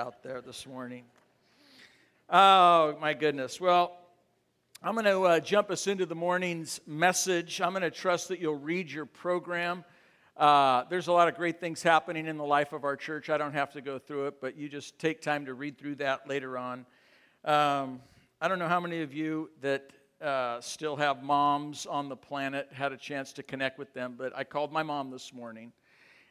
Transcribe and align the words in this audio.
Out 0.00 0.22
there 0.22 0.40
this 0.40 0.66
morning. 0.66 1.04
Oh, 2.30 2.96
my 3.02 3.12
goodness. 3.12 3.60
Well, 3.60 3.98
I'm 4.82 4.94
going 4.94 5.04
to 5.04 5.24
uh, 5.24 5.40
jump 5.40 5.70
us 5.70 5.86
into 5.86 6.06
the 6.06 6.14
morning's 6.14 6.80
message. 6.86 7.60
I'm 7.60 7.72
going 7.72 7.82
to 7.82 7.90
trust 7.90 8.28
that 8.28 8.40
you'll 8.40 8.56
read 8.56 8.90
your 8.90 9.04
program. 9.04 9.84
Uh, 10.38 10.84
there's 10.88 11.08
a 11.08 11.12
lot 11.12 11.28
of 11.28 11.34
great 11.34 11.60
things 11.60 11.82
happening 11.82 12.26
in 12.26 12.38
the 12.38 12.44
life 12.44 12.72
of 12.72 12.84
our 12.84 12.96
church. 12.96 13.28
I 13.28 13.36
don't 13.36 13.52
have 13.52 13.72
to 13.72 13.82
go 13.82 13.98
through 13.98 14.28
it, 14.28 14.40
but 14.40 14.56
you 14.56 14.70
just 14.70 14.98
take 14.98 15.20
time 15.20 15.44
to 15.44 15.52
read 15.52 15.76
through 15.76 15.96
that 15.96 16.26
later 16.26 16.56
on. 16.56 16.86
Um, 17.44 18.00
I 18.40 18.48
don't 18.48 18.58
know 18.58 18.68
how 18.68 18.80
many 18.80 19.02
of 19.02 19.12
you 19.12 19.50
that 19.60 19.90
uh, 20.22 20.62
still 20.62 20.96
have 20.96 21.22
moms 21.22 21.84
on 21.84 22.08
the 22.08 22.16
planet 22.16 22.70
had 22.72 22.92
a 22.92 22.96
chance 22.96 23.34
to 23.34 23.42
connect 23.42 23.78
with 23.78 23.92
them, 23.92 24.14
but 24.16 24.34
I 24.34 24.44
called 24.44 24.72
my 24.72 24.82
mom 24.82 25.10
this 25.10 25.34
morning. 25.34 25.72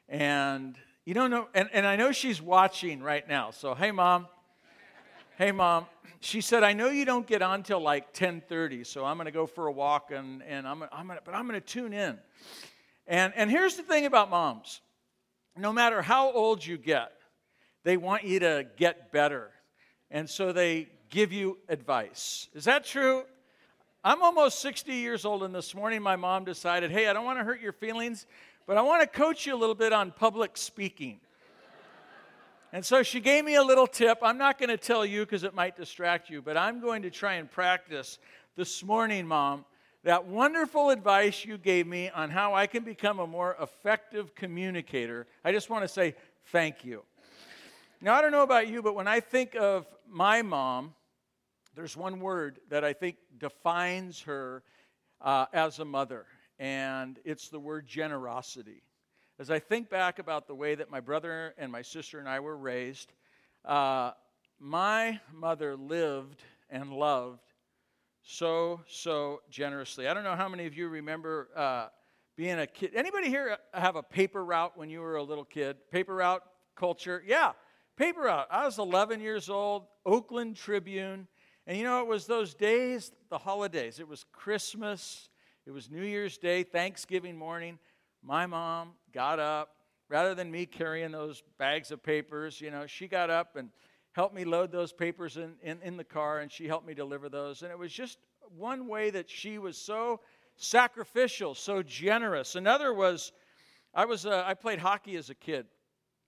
And 0.07 0.76
you 1.09 1.16
don't 1.16 1.31
know, 1.31 1.48
and, 1.55 1.68
and 1.73 1.88
I 1.88 1.95
know 1.95 2.12
she's 2.12 2.40
watching 2.40 3.02
right 3.02 3.27
now. 3.27 3.49
So, 3.49 3.73
hey, 3.73 3.90
mom. 3.90 4.27
hey, 5.40 5.52
mom. 5.52 5.88
She 6.20 6.40
said, 6.40 6.62
I 6.62 6.73
know 6.73 6.91
you 6.91 7.04
don't 7.04 7.26
get 7.26 7.41
on 7.41 7.63
till 7.63 7.80
like 7.80 8.10
1030, 8.10 8.84
so 8.84 9.04
I'm 9.05 9.18
going 9.18 9.26
to 9.26 9.32
go 9.32 9.48
for 9.48 9.66
a 9.66 9.71
walk, 9.71 10.12
and, 10.12 10.43
and 10.43 10.68
I'm, 10.68 10.84
I'm 10.91 11.07
gonna, 11.07 11.21
but 11.26 11.34
I'm 11.34 11.48
going 11.48 11.60
to 11.60 11.66
tune 11.66 11.93
in. 11.93 12.20
And, 13.07 13.34
and 13.35 13.49
here's 13.49 13.76
the 13.76 13.82
thing 13.82 14.05
about 14.05 14.29
moms 14.29 14.82
no 15.57 15.74
matter 15.74 16.04
how 16.04 16.32
old 16.32 16.63
you 16.63 16.77
get, 16.77 17.12
they 17.84 17.98
want 17.98 18.23
you 18.23 18.41
to 18.41 18.68
get 18.77 19.12
better. 19.12 19.49
And 20.12 20.29
so 20.29 20.54
they 20.54 20.90
give 21.10 21.34
you 21.34 21.57
advice. 21.70 22.49
Is 22.54 22.66
that 22.66 22.85
true? 22.85 23.23
I'm 24.04 24.21
almost 24.21 24.60
60 24.60 24.94
years 24.94 25.26
old, 25.26 25.41
and 25.41 25.55
this 25.55 25.73
morning 25.73 26.04
my 26.04 26.18
mom 26.18 26.46
decided, 26.46 26.91
hey, 26.91 27.07
I 27.07 27.13
don't 27.13 27.26
want 27.26 27.40
to 27.40 27.44
hurt 27.44 27.62
your 27.62 27.73
feelings, 27.73 28.27
but 28.70 28.77
I 28.77 28.84
want 28.84 29.01
to 29.01 29.07
coach 29.07 29.48
you 29.48 29.55
a 29.55 29.57
little 29.57 29.73
bit 29.73 29.93
on 29.93 30.12
public 30.12 30.55
speaking. 30.55 31.20
and 32.71 32.85
so 32.85 33.01
she 33.01 33.20
gave 33.20 33.43
me 33.43 33.55
a 33.55 33.63
little 33.63 33.87
tip. 33.87 34.20
I'm 34.21 34.37
not 34.37 34.59
going 34.59 34.70
to 34.70 34.77
tell 34.77 35.03
you 35.03 35.21
because 35.21 35.43
it 35.43 35.55
might 35.55 35.76
distract 35.76 36.29
you, 36.29 36.43
but 36.43 36.55
I'm 36.55 36.79
going 36.79 37.01
to 37.01 37.09
try 37.09 37.34
and 37.34 37.49
practice 37.49 38.20
this 38.55 38.84
morning, 38.84 39.26
mom, 39.26 39.65
that 40.03 40.27
wonderful 40.27 40.91
advice 40.91 41.43
you 41.43 41.57
gave 41.57 41.87
me 41.87 42.11
on 42.11 42.29
how 42.29 42.53
I 42.53 42.67
can 42.67 42.84
become 42.84 43.17
a 43.17 43.26
more 43.26 43.57
effective 43.59 44.35
communicator. 44.35 45.26
I 45.43 45.51
just 45.51 45.71
want 45.71 45.83
to 45.83 45.87
say 45.87 46.13
thank 46.51 46.85
you. 46.85 47.01
Now, 48.01 48.13
I 48.13 48.21
don't 48.21 48.31
know 48.31 48.43
about 48.43 48.67
you, 48.67 48.83
but 48.83 48.93
when 48.93 49.07
I 49.07 49.20
think 49.20 49.55
of 49.55 49.87
my 50.07 50.43
mom, 50.43 50.93
there's 51.76 51.98
one 51.98 52.20
word 52.20 52.59
that 52.70 52.83
I 52.83 52.93
think 52.93 53.15
defines 53.39 54.21
her 54.21 54.61
uh, 55.21 55.48
as 55.54 55.79
a 55.79 55.85
mother, 55.85 56.27
and 56.60 57.18
it's 57.24 57.49
the 57.49 57.60
word 57.60 57.88
generosity. 57.88 58.84
As 59.40 59.49
I 59.49 59.60
think 59.60 59.90
back 59.90 60.20
about 60.20 60.48
the 60.48 60.55
way 60.55 60.76
that 60.76 60.91
my 60.91 60.99
brother 60.99 61.54
and 61.57 61.71
my 61.71 61.82
sister 61.82 62.20
and 62.20 62.27
I 62.27 62.41
were 62.41 62.57
raised, 62.57 63.13
uh, 63.63 64.12
my 64.59 65.19
mother 65.34 65.78
lived 65.78 66.44
and 66.69 66.91
loved 66.91 67.41
so, 68.22 68.81
so 68.88 69.41
generously. 69.50 70.07
I 70.07 70.13
don't 70.13 70.25
know 70.25 70.35
how 70.35 70.50
many 70.50 70.66
of 70.66 70.75
you 70.75 70.90
remember 70.90 71.50
uh, 71.56 71.88
being 72.35 72.59
a 72.59 72.67
kid. 72.67 72.91
Anybody 72.94 73.29
here 73.29 73.57
have 73.73 73.95
a 73.95 74.03
paper 74.03 74.44
route 74.44 74.78
when 74.78 74.89
you 74.89 75.00
were 75.00 75.16
a 75.16 75.23
little 75.23 75.45
kid? 75.45 75.78
Paper 75.89 76.16
route 76.16 76.44
culture? 76.75 77.23
Yeah, 77.25 77.53
paper 77.95 78.22
route. 78.22 78.47
I 78.51 78.66
was 78.66 78.78
11 78.78 79.22
years 79.22 79.50
old, 79.50 79.85
Oakland 80.06 80.57
Tribune. 80.57 81.28
And 81.66 81.78
you 81.78 81.83
know, 81.83 82.01
it 82.01 82.07
was 82.07 82.25
those 82.25 82.53
days, 82.53 83.12
the 83.29 83.38
holidays. 83.38 84.00
It 84.00 84.07
was 84.07 84.25
Christmas, 84.33 85.28
it 85.69 85.72
was 85.72 85.88
New 85.91 86.02
Year's 86.02 86.35
Day, 86.40 86.63
Thanksgiving 86.63 87.38
morning. 87.38 87.78
My 88.24 88.47
mom 88.47 88.94
got 89.13 89.38
up, 89.40 89.75
rather 90.09 90.34
than 90.34 90.50
me 90.50 90.66
carrying 90.66 91.12
those 91.12 91.44
bags 91.59 91.91
of 91.91 92.02
papers, 92.02 92.59
you 92.59 92.72
know, 92.72 92.88
she 92.88 93.07
got 93.07 93.30
up 93.30 93.56
and 93.56 93.69
helped 94.13 94.34
me 94.34 94.46
load 94.46 94.72
those 94.72 94.91
papers 94.91 95.38
in, 95.38 95.53
in, 95.62 95.80
in 95.84 95.96
the 95.96 96.03
car 96.03 96.40
and 96.40 96.52
she 96.52 96.68
helped 96.68 96.88
me 96.88 96.96
deliver 96.96 97.30
those. 97.30 97.62
And 97.62 97.72
it 97.72 97.78
was 97.78 97.94
just 97.94 98.18
one 98.57 98.88
way 98.88 99.12
that 99.12 99.30
she 99.30 99.59
was 99.59 99.78
so 99.78 100.22
sacrificial, 100.56 101.53
so 101.53 101.84
generous. 101.84 102.56
Another 102.56 102.91
was, 102.91 103.31
I 103.94 104.06
was 104.06 104.25
uh, 104.25 104.44
I 104.47 104.56
played 104.56 104.80
hockey 104.80 105.18
as 105.18 105.30
a 105.30 105.36
kid. 105.36 105.68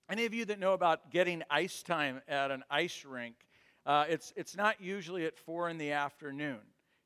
Any 0.08 0.24
of 0.24 0.32
you 0.32 0.44
that 0.44 0.60
know 0.60 0.72
about 0.72 1.10
getting 1.10 1.42
ice 1.50 1.82
time 1.82 2.22
at 2.28 2.52
an 2.52 2.62
ice 2.70 3.04
rink, 3.04 3.34
uh, 3.86 4.04
it's, 4.08 4.32
it's 4.36 4.56
not 4.56 4.80
usually 4.80 5.26
at 5.26 5.36
4 5.36 5.68
in 5.68 5.78
the 5.78 5.90
afternoon. 5.90 6.60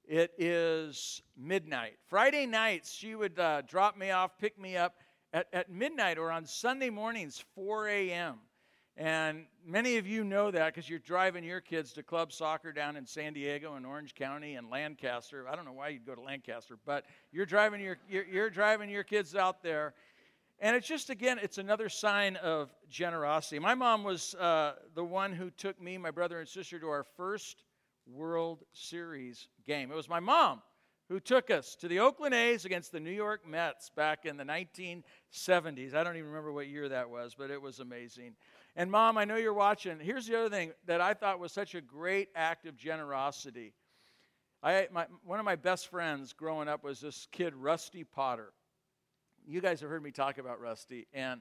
It 0.06 0.32
is 0.38 1.20
midnight. 1.36 1.98
Friday 2.08 2.46
nights, 2.46 2.94
she 2.94 3.14
would 3.14 3.38
uh, 3.38 3.62
drop 3.62 3.96
me 3.96 4.10
off, 4.10 4.38
pick 4.38 4.58
me 4.58 4.76
up 4.76 4.94
at, 5.32 5.48
at 5.52 5.70
midnight, 5.70 6.16
or 6.16 6.30
on 6.30 6.46
Sunday 6.46 6.90
mornings, 6.90 7.44
4 7.54 7.88
a.m. 7.88 8.36
And 8.96 9.46
many 9.66 9.96
of 9.96 10.06
you 10.06 10.22
know 10.22 10.50
that 10.52 10.74
because 10.74 10.88
you're 10.88 11.00
driving 11.00 11.42
your 11.42 11.60
kids 11.60 11.92
to 11.94 12.02
club 12.02 12.32
soccer 12.32 12.72
down 12.72 12.96
in 12.96 13.04
San 13.04 13.32
Diego 13.32 13.74
and 13.74 13.84
Orange 13.84 14.14
County 14.14 14.54
and 14.54 14.70
Lancaster. 14.70 15.48
I 15.48 15.56
don't 15.56 15.64
know 15.64 15.72
why 15.72 15.88
you'd 15.88 16.06
go 16.06 16.14
to 16.14 16.22
Lancaster, 16.22 16.78
but 16.86 17.04
you're 17.32 17.44
driving 17.44 17.80
your, 17.80 17.98
you're, 18.08 18.24
you're 18.26 18.50
driving 18.50 18.88
your 18.88 19.04
kids 19.04 19.34
out 19.34 19.62
there 19.62 19.94
and 20.58 20.74
it's 20.74 20.88
just, 20.88 21.10
again, 21.10 21.38
it's 21.42 21.58
another 21.58 21.90
sign 21.90 22.36
of 22.36 22.70
generosity. 22.88 23.58
My 23.58 23.74
mom 23.74 24.04
was 24.04 24.34
uh, 24.36 24.76
the 24.94 25.04
one 25.04 25.32
who 25.32 25.50
took 25.50 25.80
me, 25.80 25.98
my 25.98 26.10
brother, 26.10 26.40
and 26.40 26.48
sister 26.48 26.78
to 26.78 26.88
our 26.88 27.04
first 27.04 27.62
World 28.06 28.64
Series 28.72 29.48
game. 29.66 29.90
It 29.90 29.96
was 29.96 30.08
my 30.08 30.20
mom 30.20 30.62
who 31.08 31.20
took 31.20 31.50
us 31.50 31.76
to 31.76 31.88
the 31.88 32.00
Oakland 32.00 32.34
A's 32.34 32.64
against 32.64 32.90
the 32.92 33.00
New 33.00 33.12
York 33.12 33.46
Mets 33.46 33.90
back 33.90 34.26
in 34.26 34.36
the 34.36 34.44
1970s. 34.44 35.94
I 35.94 36.02
don't 36.02 36.16
even 36.16 36.28
remember 36.28 36.52
what 36.52 36.68
year 36.68 36.88
that 36.88 37.10
was, 37.10 37.34
but 37.36 37.50
it 37.50 37.62
was 37.62 37.78
amazing. 37.78 38.34
And, 38.74 38.90
Mom, 38.90 39.16
I 39.16 39.24
know 39.24 39.36
you're 39.36 39.54
watching. 39.54 40.00
Here's 40.00 40.26
the 40.26 40.38
other 40.38 40.50
thing 40.50 40.72
that 40.86 41.00
I 41.00 41.14
thought 41.14 41.38
was 41.38 41.52
such 41.52 41.74
a 41.74 41.80
great 41.80 42.28
act 42.34 42.66
of 42.66 42.76
generosity. 42.76 43.72
I, 44.62 44.88
my, 44.90 45.06
one 45.24 45.38
of 45.38 45.44
my 45.44 45.56
best 45.56 45.88
friends 45.88 46.32
growing 46.32 46.68
up 46.68 46.82
was 46.82 47.00
this 47.00 47.28
kid, 47.30 47.54
Rusty 47.54 48.02
Potter 48.02 48.52
you 49.46 49.60
guys 49.60 49.80
have 49.80 49.88
heard 49.88 50.02
me 50.02 50.10
talk 50.10 50.38
about 50.38 50.60
Rusty. 50.60 51.06
And 51.14 51.40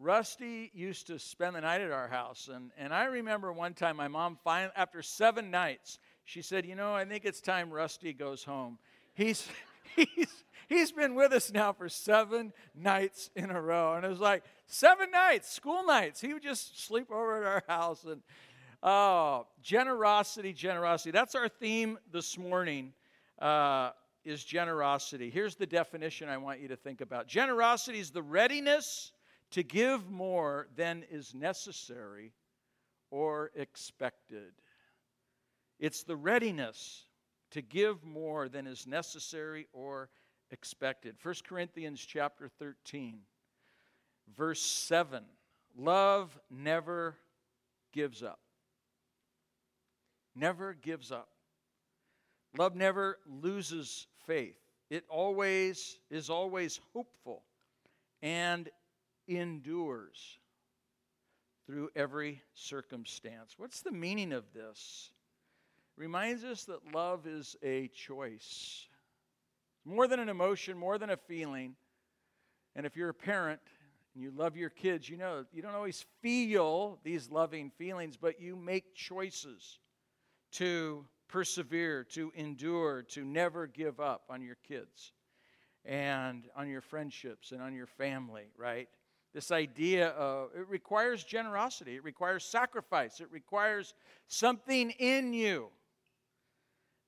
Rusty 0.00 0.70
used 0.72 1.08
to 1.08 1.18
spend 1.18 1.54
the 1.54 1.60
night 1.60 1.82
at 1.82 1.90
our 1.90 2.08
house. 2.08 2.48
And, 2.52 2.70
and 2.78 2.94
I 2.94 3.04
remember 3.04 3.52
one 3.52 3.74
time 3.74 3.96
my 3.96 4.08
mom, 4.08 4.38
finally, 4.42 4.72
after 4.74 5.02
seven 5.02 5.50
nights, 5.50 5.98
she 6.24 6.40
said, 6.40 6.64
You 6.64 6.74
know, 6.74 6.94
I 6.94 7.04
think 7.04 7.26
it's 7.26 7.40
time 7.42 7.70
Rusty 7.70 8.14
goes 8.14 8.42
home. 8.42 8.78
He's, 9.12 9.46
he's, 9.96 10.44
he's 10.68 10.90
been 10.90 11.14
with 11.14 11.32
us 11.32 11.52
now 11.52 11.74
for 11.74 11.90
seven 11.90 12.54
nights 12.74 13.30
in 13.36 13.50
a 13.50 13.60
row. 13.60 13.94
And 13.94 14.06
it 14.06 14.08
was 14.08 14.20
like, 14.20 14.42
seven 14.66 15.10
nights, 15.10 15.52
school 15.52 15.84
nights. 15.84 16.20
He 16.20 16.32
would 16.32 16.42
just 16.42 16.82
sleep 16.82 17.10
over 17.10 17.36
at 17.36 17.46
our 17.46 17.62
house. 17.68 18.02
And 18.04 18.22
oh, 18.82 19.46
generosity, 19.62 20.54
generosity. 20.54 21.10
That's 21.10 21.34
our 21.34 21.48
theme 21.48 21.98
this 22.10 22.38
morning. 22.38 22.94
Uh, 23.38 23.90
is 24.22 24.44
generosity. 24.44 25.30
Here's 25.30 25.56
the 25.56 25.64
definition 25.64 26.28
I 26.28 26.36
want 26.36 26.60
you 26.60 26.68
to 26.68 26.76
think 26.76 27.00
about 27.00 27.26
generosity 27.26 27.98
is 28.00 28.10
the 28.10 28.20
readiness 28.20 29.12
to 29.50 29.62
give 29.62 30.10
more 30.10 30.68
than 30.76 31.04
is 31.10 31.34
necessary 31.34 32.32
or 33.10 33.50
expected. 33.54 34.52
It's 35.78 36.02
the 36.02 36.16
readiness 36.16 37.06
to 37.50 37.62
give 37.62 38.04
more 38.04 38.48
than 38.48 38.66
is 38.66 38.86
necessary 38.86 39.66
or 39.72 40.08
expected. 40.50 41.16
1 41.22 41.34
Corinthians 41.48 42.00
chapter 42.00 42.48
13 42.48 43.20
verse 44.36 44.60
7 44.60 45.24
love 45.76 46.38
never 46.50 47.16
gives 47.92 48.22
up. 48.22 48.40
Never 50.34 50.74
gives 50.74 51.10
up. 51.10 51.28
Love 52.56 52.74
never 52.74 53.18
loses 53.26 54.06
faith. 54.26 54.58
It 54.90 55.04
always 55.08 55.98
is 56.10 56.30
always 56.30 56.80
hopeful 56.92 57.44
and 58.22 58.68
endures 59.30 60.38
through 61.66 61.90
every 61.94 62.42
circumstance. 62.54 63.54
What's 63.56 63.80
the 63.80 63.92
meaning 63.92 64.32
of 64.32 64.44
this? 64.52 65.10
reminds 66.00 66.44
us 66.44 66.64
that 66.64 66.94
love 66.94 67.26
is 67.26 67.56
a 67.62 67.88
choice. 67.88 68.86
More 69.84 70.08
than 70.08 70.18
an 70.18 70.30
emotion, 70.30 70.78
more 70.78 70.96
than 70.96 71.10
a 71.10 71.16
feeling. 71.16 71.76
And 72.74 72.86
if 72.86 72.96
you're 72.96 73.10
a 73.10 73.14
parent, 73.14 73.60
and 74.14 74.22
you 74.22 74.32
love 74.34 74.56
your 74.56 74.70
kids, 74.70 75.08
you 75.08 75.18
know 75.18 75.44
you 75.52 75.60
don't 75.60 75.74
always 75.74 76.06
feel 76.22 76.98
these 77.04 77.30
loving 77.30 77.70
feelings, 77.76 78.16
but 78.16 78.40
you 78.40 78.56
make 78.56 78.94
choices 78.94 79.78
to 80.52 81.04
persevere, 81.28 82.02
to 82.04 82.32
endure, 82.34 83.02
to 83.02 83.22
never 83.22 83.66
give 83.66 84.00
up 84.00 84.24
on 84.30 84.42
your 84.42 84.56
kids 84.66 85.12
and 85.84 86.48
on 86.56 86.68
your 86.68 86.80
friendships 86.80 87.52
and 87.52 87.60
on 87.60 87.74
your 87.74 87.86
family, 87.86 88.50
right? 88.56 88.88
This 89.32 89.52
idea 89.52 90.08
of 90.08 90.50
it 90.56 90.68
requires 90.68 91.22
generosity, 91.22 91.96
it 91.96 92.04
requires 92.04 92.44
sacrifice, 92.44 93.20
it 93.20 93.28
requires 93.30 93.94
something 94.26 94.90
in 94.90 95.32
you 95.32 95.68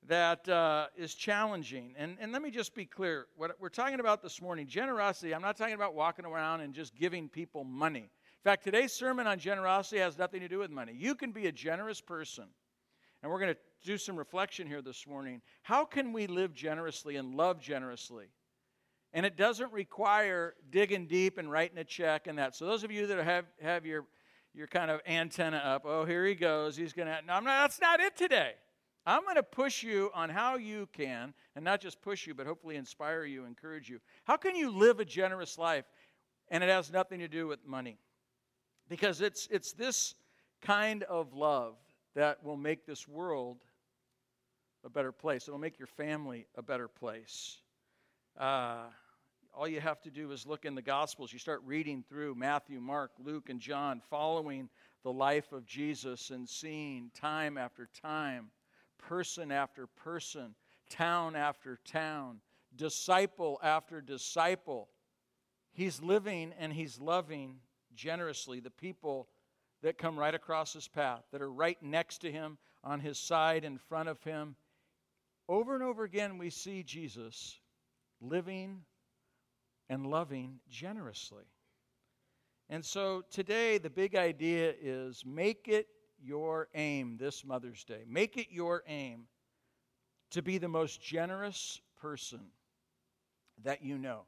that 0.07 0.47
uh, 0.47 0.87
is 0.95 1.13
challenging. 1.15 1.93
And, 1.97 2.17
and 2.19 2.31
let 2.31 2.41
me 2.41 2.51
just 2.51 2.75
be 2.75 2.85
clear 2.85 3.27
what 3.35 3.55
we're 3.59 3.69
talking 3.69 3.99
about 3.99 4.21
this 4.21 4.41
morning 4.41 4.67
generosity, 4.67 5.33
I'm 5.33 5.41
not 5.41 5.57
talking 5.57 5.73
about 5.73 5.95
walking 5.95 6.25
around 6.25 6.61
and 6.61 6.73
just 6.73 6.95
giving 6.95 7.29
people 7.29 7.63
money. 7.63 7.99
In 7.99 8.49
fact, 8.49 8.63
today's 8.63 8.91
sermon 8.91 9.27
on 9.27 9.39
generosity 9.39 9.99
has 9.99 10.17
nothing 10.17 10.41
to 10.41 10.47
do 10.47 10.59
with 10.59 10.71
money. 10.71 10.93
You 10.97 11.15
can 11.15 11.31
be 11.31 11.47
a 11.47 11.51
generous 11.51 12.01
person. 12.01 12.45
And 13.21 13.31
we're 13.31 13.39
going 13.39 13.53
to 13.53 13.59
do 13.85 13.97
some 13.97 14.17
reflection 14.17 14.67
here 14.67 14.81
this 14.81 15.07
morning. 15.07 15.41
How 15.61 15.85
can 15.85 16.11
we 16.11 16.27
live 16.27 16.53
generously 16.53 17.15
and 17.15 17.35
love 17.35 17.61
generously? 17.61 18.25
And 19.13 19.25
it 19.25 19.37
doesn't 19.37 19.71
require 19.71 20.55
digging 20.71 21.05
deep 21.05 21.37
and 21.37 21.51
writing 21.51 21.77
a 21.77 21.83
check 21.83 22.27
and 22.27 22.37
that. 22.39 22.55
So 22.55 22.65
those 22.65 22.83
of 22.83 22.91
you 22.91 23.05
that 23.07 23.23
have, 23.23 23.45
have 23.61 23.85
your, 23.85 24.05
your 24.55 24.67
kind 24.67 24.89
of 24.89 25.01
antenna 25.07 25.57
up, 25.57 25.83
oh, 25.85 26.03
here 26.05 26.25
he 26.25 26.33
goes. 26.33 26.75
He's 26.75 26.93
going 26.93 27.07
to. 27.07 27.19
No, 27.25 27.33
I'm 27.33 27.43
not, 27.43 27.61
that's 27.61 27.79
not 27.79 27.99
it 27.99 28.17
today. 28.17 28.53
I'm 29.05 29.23
going 29.23 29.35
to 29.35 29.43
push 29.43 29.83
you 29.83 30.09
on 30.15 30.29
how 30.29 30.55
you 30.55 30.87
can, 30.93 31.33
and 31.55 31.65
not 31.65 31.81
just 31.81 32.01
push 32.01 32.25
you, 32.25 32.33
but 32.33 32.47
hopefully 32.47 32.77
inspire 32.77 33.25
you, 33.25 33.45
encourage 33.45 33.89
you. 33.89 33.99
How 34.23 34.37
can 34.37 34.55
you 34.55 34.71
live 34.71 34.99
a 34.99 35.05
generous 35.05 35.57
life? 35.57 35.85
And 36.49 36.63
it 36.63 36.69
has 36.69 36.91
nothing 36.91 37.19
to 37.19 37.27
do 37.27 37.47
with 37.47 37.59
money. 37.67 37.97
Because 38.89 39.21
it's, 39.21 39.47
it's 39.51 39.73
this 39.73 40.15
kind 40.61 41.03
of 41.03 41.33
love 41.33 41.75
that 42.15 42.43
will 42.43 42.57
make 42.57 42.85
this 42.85 43.07
world 43.07 43.57
a 44.85 44.89
better 44.89 45.11
place. 45.11 45.47
It'll 45.47 45.59
make 45.59 45.79
your 45.79 45.87
family 45.87 46.47
a 46.55 46.61
better 46.61 46.87
place. 46.87 47.57
Uh, 48.39 48.85
all 49.53 49.67
you 49.67 49.79
have 49.79 50.01
to 50.01 50.09
do 50.09 50.31
is 50.31 50.47
look 50.47 50.65
in 50.65 50.75
the 50.75 50.81
Gospels. 50.81 51.31
You 51.31 51.39
start 51.39 51.61
reading 51.65 52.03
through 52.07 52.35
Matthew, 52.35 52.79
Mark, 52.79 53.11
Luke, 53.23 53.49
and 53.49 53.59
John, 53.59 54.01
following 54.09 54.69
the 55.03 55.11
life 55.11 55.51
of 55.51 55.65
Jesus 55.65 56.31
and 56.31 56.49
seeing 56.49 57.11
time 57.13 57.57
after 57.57 57.87
time, 58.01 58.49
person 58.97 59.51
after 59.51 59.85
person, 59.85 60.55
town 60.89 61.35
after 61.35 61.77
town, 61.85 62.39
disciple 62.75 63.59
after 63.61 64.01
disciple. 64.01 64.89
He's 65.71 66.01
living 66.01 66.53
and 66.57 66.73
he's 66.73 66.99
loving 66.99 67.57
generously 67.95 68.59
the 68.59 68.71
people 68.71 69.27
that 69.83 69.97
come 69.97 70.17
right 70.17 70.33
across 70.33 70.73
his 70.73 70.87
path, 70.87 71.23
that 71.31 71.41
are 71.41 71.51
right 71.51 71.77
next 71.81 72.19
to 72.19 72.31
him, 72.31 72.57
on 72.83 73.01
his 73.01 73.19
side, 73.19 73.63
in 73.63 73.77
front 73.77 74.09
of 74.09 74.21
him. 74.23 74.55
Over 75.47 75.75
and 75.75 75.83
over 75.83 76.03
again, 76.03 76.37
we 76.37 76.49
see 76.49 76.83
Jesus 76.83 77.59
living 78.19 78.81
and 79.89 80.05
loving 80.05 80.59
generously. 80.69 81.45
And 82.69 82.83
so 82.83 83.23
today, 83.29 83.77
the 83.77 83.89
big 83.89 84.15
idea 84.15 84.73
is 84.81 85.23
make 85.25 85.67
it 85.67 85.87
your 86.21 86.69
aim 86.73 87.17
this 87.17 87.45
Mother's 87.45 87.83
Day. 87.83 88.03
Make 88.07 88.37
it 88.37 88.47
your 88.49 88.83
aim 88.87 89.27
to 90.31 90.41
be 90.41 90.57
the 90.57 90.67
most 90.67 91.01
generous 91.01 91.81
person 92.01 92.39
that 93.63 93.83
you 93.83 93.97
know. 93.97 94.25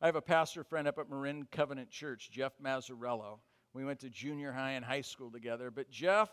I 0.00 0.06
have 0.06 0.16
a 0.16 0.22
pastor 0.22 0.62
friend 0.64 0.86
up 0.86 0.98
at 0.98 1.08
Marin 1.08 1.46
Covenant 1.50 1.90
Church, 1.90 2.30
Jeff 2.30 2.52
Mazzarello. 2.62 3.38
We 3.72 3.84
went 3.84 4.00
to 4.00 4.10
junior 4.10 4.52
high 4.52 4.72
and 4.72 4.84
high 4.84 5.00
school 5.00 5.30
together. 5.30 5.70
But 5.70 5.90
Jeff, 5.90 6.28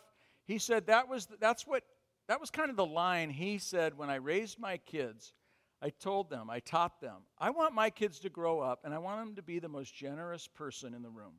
he 0.45 0.57
said 0.57 0.87
that 0.87 1.07
was 1.07 1.27
that's 1.39 1.65
what 1.65 1.83
that 2.27 2.39
was 2.39 2.49
kind 2.49 2.69
of 2.69 2.75
the 2.75 2.85
line 2.85 3.29
he 3.29 3.57
said 3.57 3.97
when 3.97 4.09
I 4.09 4.15
raised 4.15 4.59
my 4.59 4.77
kids. 4.77 5.33
I 5.83 5.89
told 5.89 6.29
them, 6.29 6.49
I 6.49 6.61
taught 6.61 7.01
them, 7.01 7.23
I 7.37 7.49
want 7.49 7.75
my 7.75 7.89
kids 7.89 8.19
to 8.19 8.29
grow 8.29 8.61
up 8.61 8.85
and 8.85 8.93
I 8.93 8.99
want 8.99 9.19
them 9.19 9.35
to 9.35 9.41
be 9.41 9.59
the 9.59 9.67
most 9.67 9.93
generous 9.93 10.47
person 10.47 10.93
in 10.93 11.01
the 11.01 11.09
room. 11.09 11.33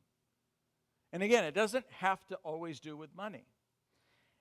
And 1.14 1.22
again, 1.22 1.44
it 1.44 1.54
doesn't 1.54 1.86
have 2.00 2.26
to 2.26 2.36
always 2.44 2.78
do 2.78 2.94
with 2.94 3.16
money. 3.16 3.46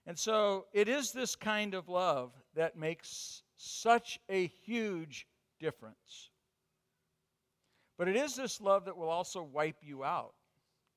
And 0.05 0.19
so 0.19 0.65
it 0.73 0.89
is 0.89 1.13
this 1.13 1.38
kind 1.38 1.73
of 1.73 1.88
love 1.88 2.33
that 2.53 2.77
makes 2.77 3.44
such 3.55 4.19
a 4.27 4.47
huge 4.65 5.25
difference. 5.61 6.31
But 7.97 8.09
it 8.09 8.17
is 8.17 8.35
this 8.35 8.59
love 8.59 8.83
that 8.85 8.97
will 8.97 9.09
also 9.09 9.41
wipe 9.41 9.77
you 9.81 10.03
out. 10.03 10.33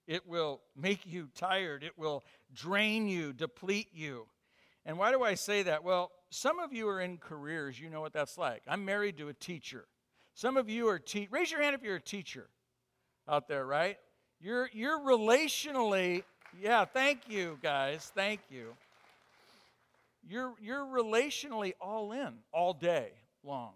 It 0.09 0.27
will 0.27 0.63
make 0.75 1.07
you 1.07 1.29
tired. 1.33 1.85
It 1.85 1.97
will 1.97 2.25
drain 2.53 3.07
you, 3.07 3.33
deplete 3.33 3.91
you. 3.93 4.27
And 4.85 4.99
why 4.99 5.13
do 5.13 5.23
I 5.23 5.35
say 5.35 5.63
that? 5.63 5.85
Well, 5.85 6.11
some 6.31 6.59
of 6.59 6.73
you 6.73 6.89
are 6.89 7.01
in 7.01 7.19
careers, 7.19 7.79
you 7.79 7.89
know 7.89 8.01
what 8.01 8.13
that's 8.13 8.37
like. 8.37 8.63
I'm 8.67 8.85
married 8.85 9.19
to 9.19 9.29
a 9.29 9.35
teacher. 9.35 9.87
Some 10.35 10.57
of 10.57 10.69
you 10.69 10.89
are 10.89 10.99
te- 10.99 11.29
raise 11.31 11.51
your 11.51 11.63
hand 11.63 11.75
if 11.75 11.83
you're 11.83 11.97
a 11.97 12.01
teacher 12.01 12.49
out 13.29 13.49
there, 13.49 13.65
right? 13.65 13.97
You're 14.41 14.69
you're 14.73 14.99
relationally, 14.99 16.25
yeah, 16.61 16.85
thank 16.85 17.29
you 17.29 17.59
guys. 17.63 18.13
Thank 18.15 18.41
you. 18.51 18.75
You're 20.29 20.55
you're 20.61 20.85
relationally 20.85 21.73
all 21.81 22.13
in 22.13 22.35
all 22.53 22.75
day 22.75 23.13
long. 23.43 23.73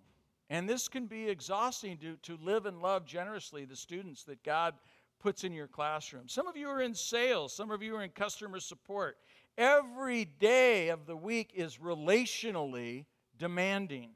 And 0.51 0.69
this 0.69 0.89
can 0.89 1.07
be 1.07 1.29
exhausting 1.29 1.97
to, 1.99 2.17
to 2.23 2.37
live 2.45 2.67
and 2.67 2.83
love 2.83 3.07
generously 3.07 3.65
the 3.65 3.77
students 3.77 4.25
that 4.25 4.43
God 4.43 4.75
puts 5.21 5.45
in 5.45 5.53
your 5.53 5.69
classroom. 5.69 6.29
Some 6.29 6.49
of 6.49 6.57
you 6.57 6.69
are 6.69 6.83
in 6.83 6.95
sales, 6.95 7.55
some 7.55 7.71
of 7.71 7.83
you 7.83 7.95
are 7.97 8.03
in 8.03 8.11
customer 8.11 8.59
support. 8.59 9.17
Every 9.59 10.25
day 10.25 10.89
of 10.89 11.07
the 11.07 11.17
week 11.17 11.53
is 11.55 11.79
relationally 11.79 13.07
demanding. 13.37 14.13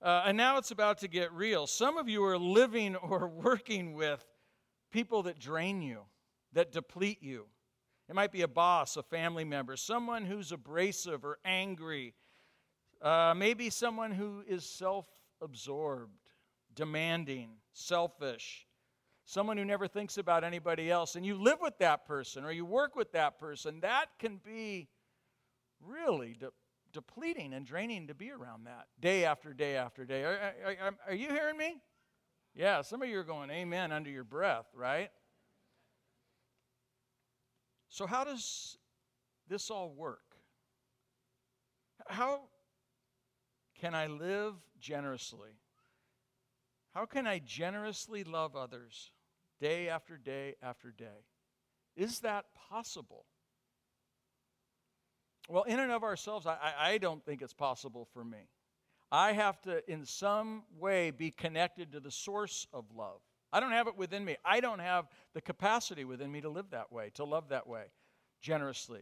Uh, 0.00 0.24
and 0.26 0.36
now 0.36 0.58
it's 0.58 0.70
about 0.70 0.98
to 0.98 1.08
get 1.08 1.32
real. 1.32 1.66
Some 1.66 1.96
of 1.96 2.08
you 2.08 2.24
are 2.24 2.38
living 2.38 2.96
or 2.96 3.28
working 3.28 3.94
with 3.94 4.24
people 4.90 5.22
that 5.24 5.38
drain 5.38 5.82
you, 5.82 6.02
that 6.52 6.72
deplete 6.72 7.22
you. 7.22 7.46
It 8.08 8.14
might 8.14 8.32
be 8.32 8.42
a 8.42 8.48
boss, 8.48 8.96
a 8.96 9.02
family 9.02 9.44
member, 9.44 9.76
someone 9.76 10.24
who's 10.24 10.52
abrasive 10.52 11.24
or 11.24 11.38
angry, 11.44 12.14
uh, 13.00 13.32
maybe 13.36 13.70
someone 13.70 14.10
who 14.10 14.42
is 14.46 14.64
self 14.64 15.06
absorbed, 15.40 16.18
demanding, 16.74 17.50
selfish 17.72 18.66
someone 19.24 19.56
who 19.56 19.64
never 19.64 19.86
thinks 19.86 20.18
about 20.18 20.44
anybody 20.44 20.90
else, 20.90 21.16
and 21.16 21.24
you 21.24 21.40
live 21.40 21.58
with 21.60 21.78
that 21.78 22.06
person 22.06 22.44
or 22.44 22.52
you 22.52 22.64
work 22.64 22.96
with 22.96 23.12
that 23.12 23.38
person, 23.38 23.80
that 23.80 24.06
can 24.18 24.38
be 24.44 24.88
really 25.80 26.34
de- 26.38 26.50
depleting 26.92 27.54
and 27.54 27.66
draining 27.66 28.06
to 28.08 28.14
be 28.14 28.30
around 28.30 28.64
that 28.64 28.86
day 29.00 29.24
after 29.24 29.52
day 29.52 29.76
after 29.76 30.04
day. 30.04 30.24
Are, 30.24 30.54
are, 30.64 30.96
are, 31.08 31.14
you 31.14 31.28
hearing 31.28 31.56
me? 31.56 31.80
Yeah, 32.54 32.82
some 32.82 33.02
of 33.02 33.08
you 33.08 33.18
are 33.18 33.24
going 33.24 33.50
amen 33.50 33.92
under 33.92 34.10
your 34.10 34.24
breath, 34.24 34.66
right? 34.74 35.10
So, 37.88 38.06
how 38.06 38.24
does 38.24 38.76
this 39.48 39.70
all 39.70 39.90
work? 39.90 40.36
How 42.08 42.42
can 43.80 43.94
I 43.94 44.06
live 44.06 44.54
generously? 44.80 45.50
How 46.94 47.06
can 47.06 47.26
I 47.26 47.38
generously 47.38 48.22
love 48.24 48.54
others 48.54 49.10
day 49.60 49.88
after 49.88 50.16
day 50.16 50.56
after 50.62 50.90
day? 50.90 51.24
Is 51.96 52.20
that 52.20 52.46
possible? 52.70 53.24
Well, 55.48 55.64
in 55.64 55.80
and 55.80 55.90
of 55.92 56.02
ourselves, 56.02 56.46
I, 56.46 56.56
I 56.78 56.98
don't 56.98 57.24
think 57.24 57.42
it's 57.42 57.54
possible 57.54 58.06
for 58.12 58.24
me. 58.24 58.48
I 59.10 59.32
have 59.32 59.60
to, 59.62 59.88
in 59.90 60.06
some 60.06 60.62
way, 60.78 61.10
be 61.10 61.30
connected 61.30 61.92
to 61.92 62.00
the 62.00 62.10
source 62.10 62.66
of 62.72 62.84
love. 62.96 63.20
I 63.52 63.60
don't 63.60 63.72
have 63.72 63.86
it 63.86 63.96
within 63.96 64.24
me. 64.24 64.36
I 64.44 64.60
don't 64.60 64.78
have 64.78 65.06
the 65.34 65.42
capacity 65.42 66.04
within 66.04 66.32
me 66.32 66.40
to 66.40 66.48
live 66.48 66.70
that 66.70 66.90
way, 66.90 67.10
to 67.14 67.24
love 67.24 67.50
that 67.50 67.66
way 67.66 67.84
generously. 68.40 69.00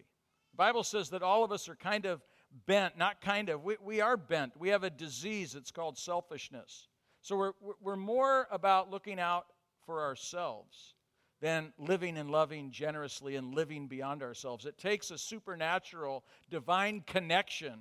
The 0.52 0.56
Bible 0.56 0.82
says 0.82 1.10
that 1.10 1.22
all 1.22 1.44
of 1.44 1.52
us 1.52 1.68
are 1.68 1.76
kind 1.76 2.06
of 2.06 2.22
bent, 2.66 2.98
not 2.98 3.20
kind 3.20 3.48
of, 3.48 3.62
we, 3.62 3.76
we 3.80 4.00
are 4.00 4.16
bent. 4.16 4.54
We 4.58 4.70
have 4.70 4.82
a 4.82 4.90
disease, 4.90 5.54
it's 5.54 5.70
called 5.70 5.96
selfishness. 5.96 6.88
So 7.22 7.36
we're, 7.36 7.52
we're 7.80 7.96
more 7.96 8.46
about 8.50 8.90
looking 8.90 9.20
out 9.20 9.46
for 9.84 10.02
ourselves 10.02 10.94
than 11.40 11.72
living 11.78 12.18
and 12.18 12.30
loving 12.30 12.70
generously 12.70 13.36
and 13.36 13.54
living 13.54 13.88
beyond 13.88 14.22
ourselves. 14.22 14.66
It 14.66 14.78
takes 14.78 15.10
a 15.10 15.18
supernatural, 15.18 16.24
divine 16.50 17.02
connection, 17.06 17.80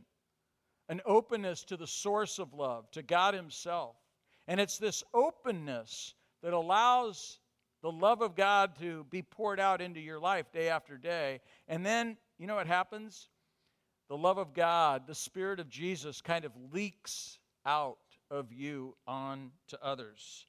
an 0.87 1.01
openness 1.05 1.63
to 1.65 1.77
the 1.77 1.87
source 1.87 2.39
of 2.39 2.53
love, 2.53 2.89
to 2.91 3.03
God 3.03 3.33
Himself. 3.33 3.95
And 4.47 4.59
it's 4.59 4.77
this 4.77 5.03
openness 5.13 6.15
that 6.41 6.53
allows 6.53 7.39
the 7.81 7.91
love 7.91 8.21
of 8.21 8.35
God 8.35 8.77
to 8.79 9.05
be 9.09 9.21
poured 9.21 9.59
out 9.59 9.81
into 9.81 9.99
your 9.99 10.19
life 10.19 10.51
day 10.51 10.69
after 10.69 10.97
day. 10.97 11.41
And 11.67 11.85
then, 11.85 12.17
you 12.37 12.47
know 12.47 12.55
what 12.55 12.67
happens? 12.67 13.29
The 14.09 14.17
love 14.17 14.37
of 14.37 14.53
God, 14.53 15.03
the 15.05 15.15
Spirit 15.15 15.59
of 15.59 15.69
Jesus 15.69 16.21
kind 16.21 16.45
of 16.45 16.51
leaks 16.73 17.37
out 17.65 17.99
of 18.29 18.51
you 18.51 18.95
on 19.07 19.51
to 19.67 19.79
others. 19.83 20.45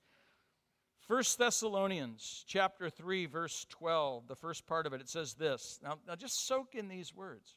1 1.06 1.22
Thessalonians 1.38 2.44
chapter 2.46 2.88
3 2.88 3.26
verse 3.26 3.66
12, 3.68 4.28
the 4.28 4.36
first 4.36 4.66
part 4.66 4.86
of 4.86 4.92
it, 4.92 5.00
it 5.00 5.08
says 5.08 5.34
this. 5.34 5.80
Now, 5.82 5.98
now 6.06 6.14
just 6.14 6.46
soak 6.46 6.74
in 6.74 6.88
these 6.88 7.14
words. 7.14 7.56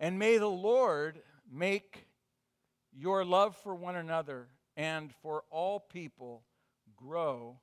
And 0.00 0.18
may 0.18 0.38
the 0.38 0.50
Lord 0.50 1.20
make 1.50 2.06
your 2.92 3.24
love 3.24 3.56
for 3.56 3.74
one 3.74 3.96
another 3.96 4.48
and 4.76 5.12
for 5.22 5.44
all 5.50 5.78
people 5.78 6.44
grow 6.96 7.60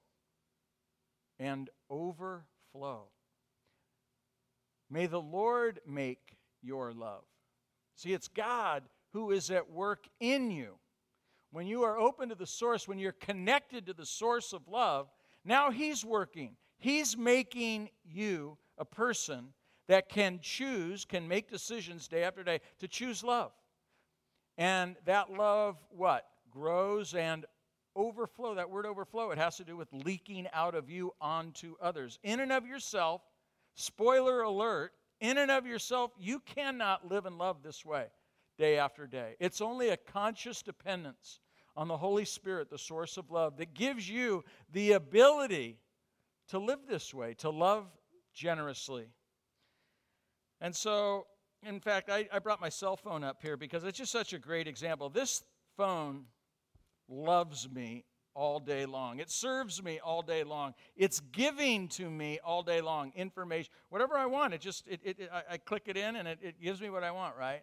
and 1.39 1.69
overflow. 1.89 3.09
May 4.89 5.07
the 5.07 5.21
Lord 5.21 5.81
make 5.85 6.37
your 6.61 6.93
love. 6.93 7.23
See, 7.95 8.13
it's 8.13 8.27
God 8.27 8.83
who 9.11 9.31
is 9.31 9.49
at 9.51 9.69
work 9.69 10.07
in 10.19 10.51
you 10.51 10.77
when 11.55 11.67
you 11.67 11.83
are 11.83 11.97
open 11.97 12.27
to 12.27 12.35
the 12.35 12.45
source, 12.45 12.85
when 12.85 12.99
you're 12.99 13.13
connected 13.13 13.85
to 13.85 13.93
the 13.93 14.05
source 14.05 14.51
of 14.51 14.67
love, 14.67 15.07
now 15.45 15.71
He's 15.71 16.03
working. 16.03 16.57
He's 16.79 17.15
making 17.15 17.91
you 18.03 18.57
a 18.77 18.83
person 18.83 19.53
that 19.87 20.09
can 20.09 20.39
choose, 20.41 21.05
can 21.05 21.29
make 21.29 21.49
decisions 21.49 22.09
day 22.09 22.23
after 22.23 22.43
day 22.43 22.59
to 22.79 22.89
choose 22.89 23.23
love. 23.23 23.53
And 24.57 24.97
that 25.05 25.31
love, 25.31 25.77
what? 25.91 26.25
Grows 26.51 27.13
and 27.13 27.45
overflow. 27.95 28.55
That 28.55 28.69
word 28.69 28.85
overflow, 28.85 29.31
it 29.31 29.37
has 29.37 29.55
to 29.55 29.63
do 29.63 29.77
with 29.77 29.87
leaking 29.93 30.47
out 30.51 30.75
of 30.75 30.89
you 30.89 31.13
onto 31.21 31.75
others. 31.81 32.19
In 32.21 32.41
and 32.41 32.51
of 32.51 32.67
yourself, 32.67 33.21
spoiler 33.75 34.41
alert, 34.41 34.91
in 35.21 35.37
and 35.37 35.49
of 35.49 35.65
yourself, 35.65 36.11
you 36.19 36.41
cannot 36.41 37.09
live 37.09 37.25
and 37.25 37.37
love 37.37 37.63
this 37.63 37.85
way 37.85 38.07
day 38.57 38.77
after 38.77 39.07
day. 39.07 39.37
It's 39.39 39.61
only 39.61 39.89
a 39.89 39.97
conscious 39.97 40.61
dependence 40.61 41.39
on 41.75 41.87
the 41.87 41.97
Holy 41.97 42.25
Spirit, 42.25 42.69
the 42.69 42.77
source 42.77 43.17
of 43.17 43.31
love, 43.31 43.57
that 43.57 43.73
gives 43.73 44.09
you 44.09 44.43
the 44.71 44.93
ability 44.93 45.77
to 46.49 46.59
live 46.59 46.79
this 46.87 47.13
way, 47.13 47.33
to 47.35 47.49
love 47.49 47.85
generously. 48.33 49.07
And 50.61 50.75
so, 50.75 51.27
in 51.63 51.79
fact, 51.79 52.09
I, 52.09 52.27
I, 52.31 52.39
brought 52.39 52.61
my 52.61 52.69
cell 52.69 52.95
phone 52.95 53.23
up 53.23 53.41
here 53.41 53.57
because 53.57 53.83
it's 53.83 53.97
just 53.97 54.11
such 54.11 54.33
a 54.33 54.39
great 54.39 54.67
example. 54.67 55.09
This 55.09 55.43
phone 55.75 56.25
loves 57.09 57.69
me 57.69 58.05
all 58.35 58.59
day 58.59 58.85
long. 58.85 59.19
It 59.19 59.31
serves 59.31 59.81
me 59.81 59.99
all 59.99 60.21
day 60.21 60.43
long. 60.43 60.73
It's 60.95 61.19
giving 61.31 61.87
to 61.89 62.09
me 62.09 62.39
all 62.43 62.63
day 62.63 62.81
long 62.81 63.11
information, 63.15 63.71
whatever 63.89 64.15
I 64.15 64.25
want. 64.25 64.53
It 64.53 64.61
just 64.61 64.87
it, 64.87 64.99
it, 65.03 65.29
I, 65.31 65.53
I 65.53 65.57
click 65.57 65.83
it 65.85 65.97
in 65.97 66.17
and 66.17 66.27
it, 66.27 66.39
it 66.41 66.61
gives 66.61 66.81
me 66.81 66.89
what 66.89 67.03
I 67.03 67.11
want, 67.11 67.35
right? 67.37 67.61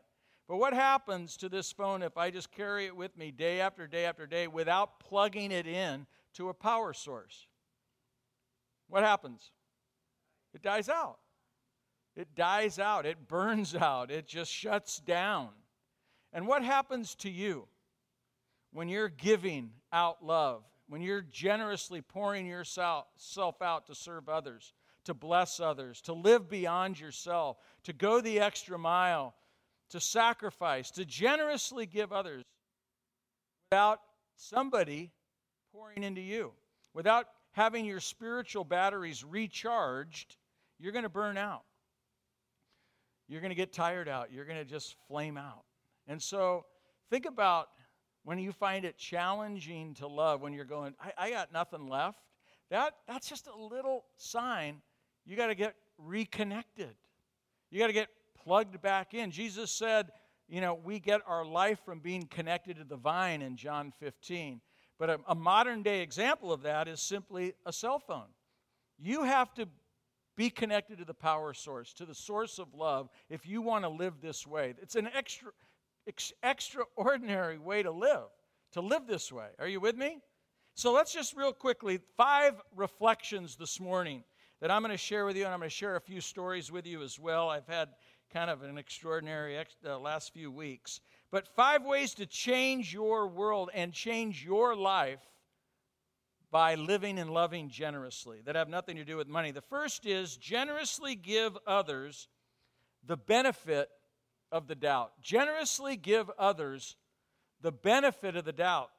But 0.49 0.57
what 0.57 0.75
happens 0.75 1.37
to 1.39 1.49
this 1.49 1.73
phone 1.73 2.03
if 2.03 2.17
I 2.17 2.31
just 2.31 2.51
carry 2.51 2.87
it 2.87 2.97
with 2.97 3.17
me 3.17 3.31
day 3.31 3.61
after 3.61 3.87
day 3.87 4.05
after 4.05 4.27
day 4.27 4.49
without 4.49 5.01
plugging 5.01 5.53
it 5.53 5.67
in 5.67 6.07
to 6.35 6.49
a 6.49 6.55
power 6.55 6.93
source? 6.93 7.47
What 8.89 9.03
happens? 9.03 9.53
It 10.53 10.63
dies 10.63 10.89
out. 10.89 11.19
It 12.15 12.35
dies 12.35 12.79
out. 12.79 13.07
It 13.07 13.29
burns 13.29 13.75
out. 13.75 14.11
It 14.11 14.27
just 14.27 14.53
shuts 14.53 14.99
down. 14.99 15.49
And 16.33 16.47
what 16.47 16.63
happens 16.63 17.15
to 17.17 17.31
you 17.31 17.67
when 18.73 18.89
you're 18.89 19.09
giving 19.09 19.71
out 19.93 20.25
love, 20.25 20.65
when 20.89 21.03
you're 21.03 21.23
generously 21.23 22.01
pouring 22.03 22.47
yourself 22.47 23.07
out 23.63 23.87
to 23.87 23.95
serve 23.95 24.29
others, 24.29 24.75
to 25.05 25.15
bless 25.15 25.61
others, 25.61 26.01
to 26.03 26.13
live 26.13 26.49
beyond 26.49 26.99
yourself, 27.01 27.57
to 27.85 27.93
go 27.93 28.21
the 28.21 28.41
extra 28.41 28.79
mile, 28.79 29.35
to 29.93 30.01
sacrifice, 30.01 30.91
to 30.91 31.05
generously 31.05 31.87
give 31.87 32.13
others 32.13 32.43
without 33.71 34.01
somebody 34.37 35.11
pouring 35.73 36.03
into 36.03 36.21
you, 36.21 36.53
without 36.93 37.27
having 37.53 37.85
your 37.85 38.01
spiritual 38.01 38.65
batteries 38.65 39.25
recharged, 39.25 40.37
you're 40.79 40.93
going 40.93 41.05
to 41.05 41.09
burn 41.09 41.39
out. 41.39 41.63
You're 43.29 43.41
going 43.41 43.51
to 43.51 43.57
get 43.57 43.73
tired 43.73 44.09
out. 44.09 44.33
You're 44.33 44.45
going 44.45 44.59
to 44.59 44.65
just 44.65 44.97
flame 45.09 45.39
out. 45.39 45.65
And 46.07 46.21
so 46.21 46.65
think 47.09 47.25
about 47.25 47.69
when 48.25 48.39
you 48.39 48.53
find 48.53 48.85
it 48.85 48.99
challenging 48.99 49.95
to 49.95 50.07
love, 50.07 50.41
when 50.43 50.53
you're 50.53 50.65
going, 50.65 50.95
I, 51.01 51.27
I 51.27 51.31
got 51.31 51.53
nothing 51.53 51.89
left. 51.89 52.19
That, 52.71 52.95
that's 53.07 53.29
just 53.29 53.47
a 53.47 53.57
little 53.57 54.05
sign 54.17 54.83
you 55.25 55.37
got 55.37 55.49
to 55.49 55.55
get 55.55 55.75
reconnected. 55.99 56.95
You 57.71 57.79
got 57.79 57.87
to 57.87 57.93
get 57.93 58.09
plugged 58.45 58.81
back 58.83 59.15
in. 59.15 59.31
Jesus 59.31 59.71
said, 59.71 60.11
you 60.49 60.61
know, 60.61 60.75
we 60.75 60.99
get 60.99 61.21
our 61.27 61.45
life 61.45 61.81
from 61.85 62.01
being 62.01 62.27
connected 62.27 62.77
to 62.77 62.85
the 62.85 62.97
vine 62.97 63.43
in 63.43 63.57
John 63.57 63.93
15. 64.01 64.61
But 64.99 65.11
a, 65.11 65.21
a 65.29 65.35
modern 65.35 65.83
day 65.83 66.03
example 66.03 66.53
of 66.53 66.63
that 66.63 66.89
is 66.89 67.01
simply 67.01 67.55
a 67.65 67.73
cell 67.73 67.99
phone. 67.99 68.29
You 68.99 69.25
have 69.25 69.53
to 69.55 69.67
be 70.37 70.51
connected 70.51 70.99
to 70.99 71.05
the 71.05 71.15
power 71.15 71.55
source, 71.55 71.93
to 71.95 72.07
the 72.07 72.15
source 72.15 72.59
of 72.59 72.75
love, 72.75 73.09
if 73.29 73.47
you 73.47 73.63
want 73.63 73.85
to 73.85 73.89
live 73.89 74.15
this 74.21 74.47
way. 74.47 74.75
It's 74.81 74.95
an 74.95 75.09
extra, 75.15 75.51
ex, 76.07 76.33
extraordinary 76.43 77.59
way 77.59 77.83
to 77.83 77.91
live, 77.91 78.29
to 78.73 78.81
live 78.81 79.07
this 79.07 79.33
way. 79.33 79.49
Are 79.59 79.69
you 79.69 79.81
with 79.81 79.97
me? 79.97 80.19
So 80.75 80.93
let's 80.93 81.13
just 81.13 81.37
real 81.37 81.53
quickly, 81.53 82.01
five 82.17 82.61
reflections 82.75 83.57
this 83.57 83.79
morning 83.79 84.25
that 84.61 84.71
I'm 84.71 84.83
going 84.83 84.93
to 84.93 84.97
share 84.97 85.27
with 85.27 85.37
you, 85.37 85.45
and 85.45 85.53
I'm 85.53 85.59
going 85.59 85.69
to 85.69 85.75
share 85.75 85.97
a 85.97 86.01
few 86.01 86.21
stories 86.21 86.73
with 86.73 86.87
you 86.87 87.03
as 87.03 87.19
well. 87.19 87.51
I've 87.51 87.67
had 87.67 87.89
kind 88.33 88.51
of 88.51 88.63
an 88.63 88.79
extraordinary 88.79 89.57
ex- 89.57 89.77
uh, 89.87 89.99
last 89.99 90.33
few 90.33 90.51
weeks. 90.51 91.01
But 91.31 91.49
five 91.49 91.85
ways 91.85 92.15
to 92.15 92.27
change 92.27 92.93
your 92.93 93.27
world 93.27 93.71
and 93.75 93.93
change 93.93 94.45
your 94.45 94.75
life 94.75 95.21
by 96.51 96.75
living 96.75 97.19
and 97.19 97.31
loving 97.31 97.71
generously 97.71 98.41
that 98.45 98.57
have 98.57 98.69
nothing 98.69 98.97
to 98.97 99.05
do 99.05 99.17
with 99.17 99.29
money. 99.29 99.51
The 99.51 99.63
first 99.63 100.07
is 100.07 100.37
generously 100.37 101.15
give 101.15 101.57
others 101.67 102.29
the 103.07 103.17
benefit 103.17 103.89
of 104.51 104.67
the 104.67 104.75
doubt. 104.75 105.13
Generously 105.23 105.97
give 105.97 106.31
others 106.39 106.97
the 107.63 107.73
benefit 107.73 108.37
of 108.37 108.45
the 108.45 108.53
doubt. 108.53 108.91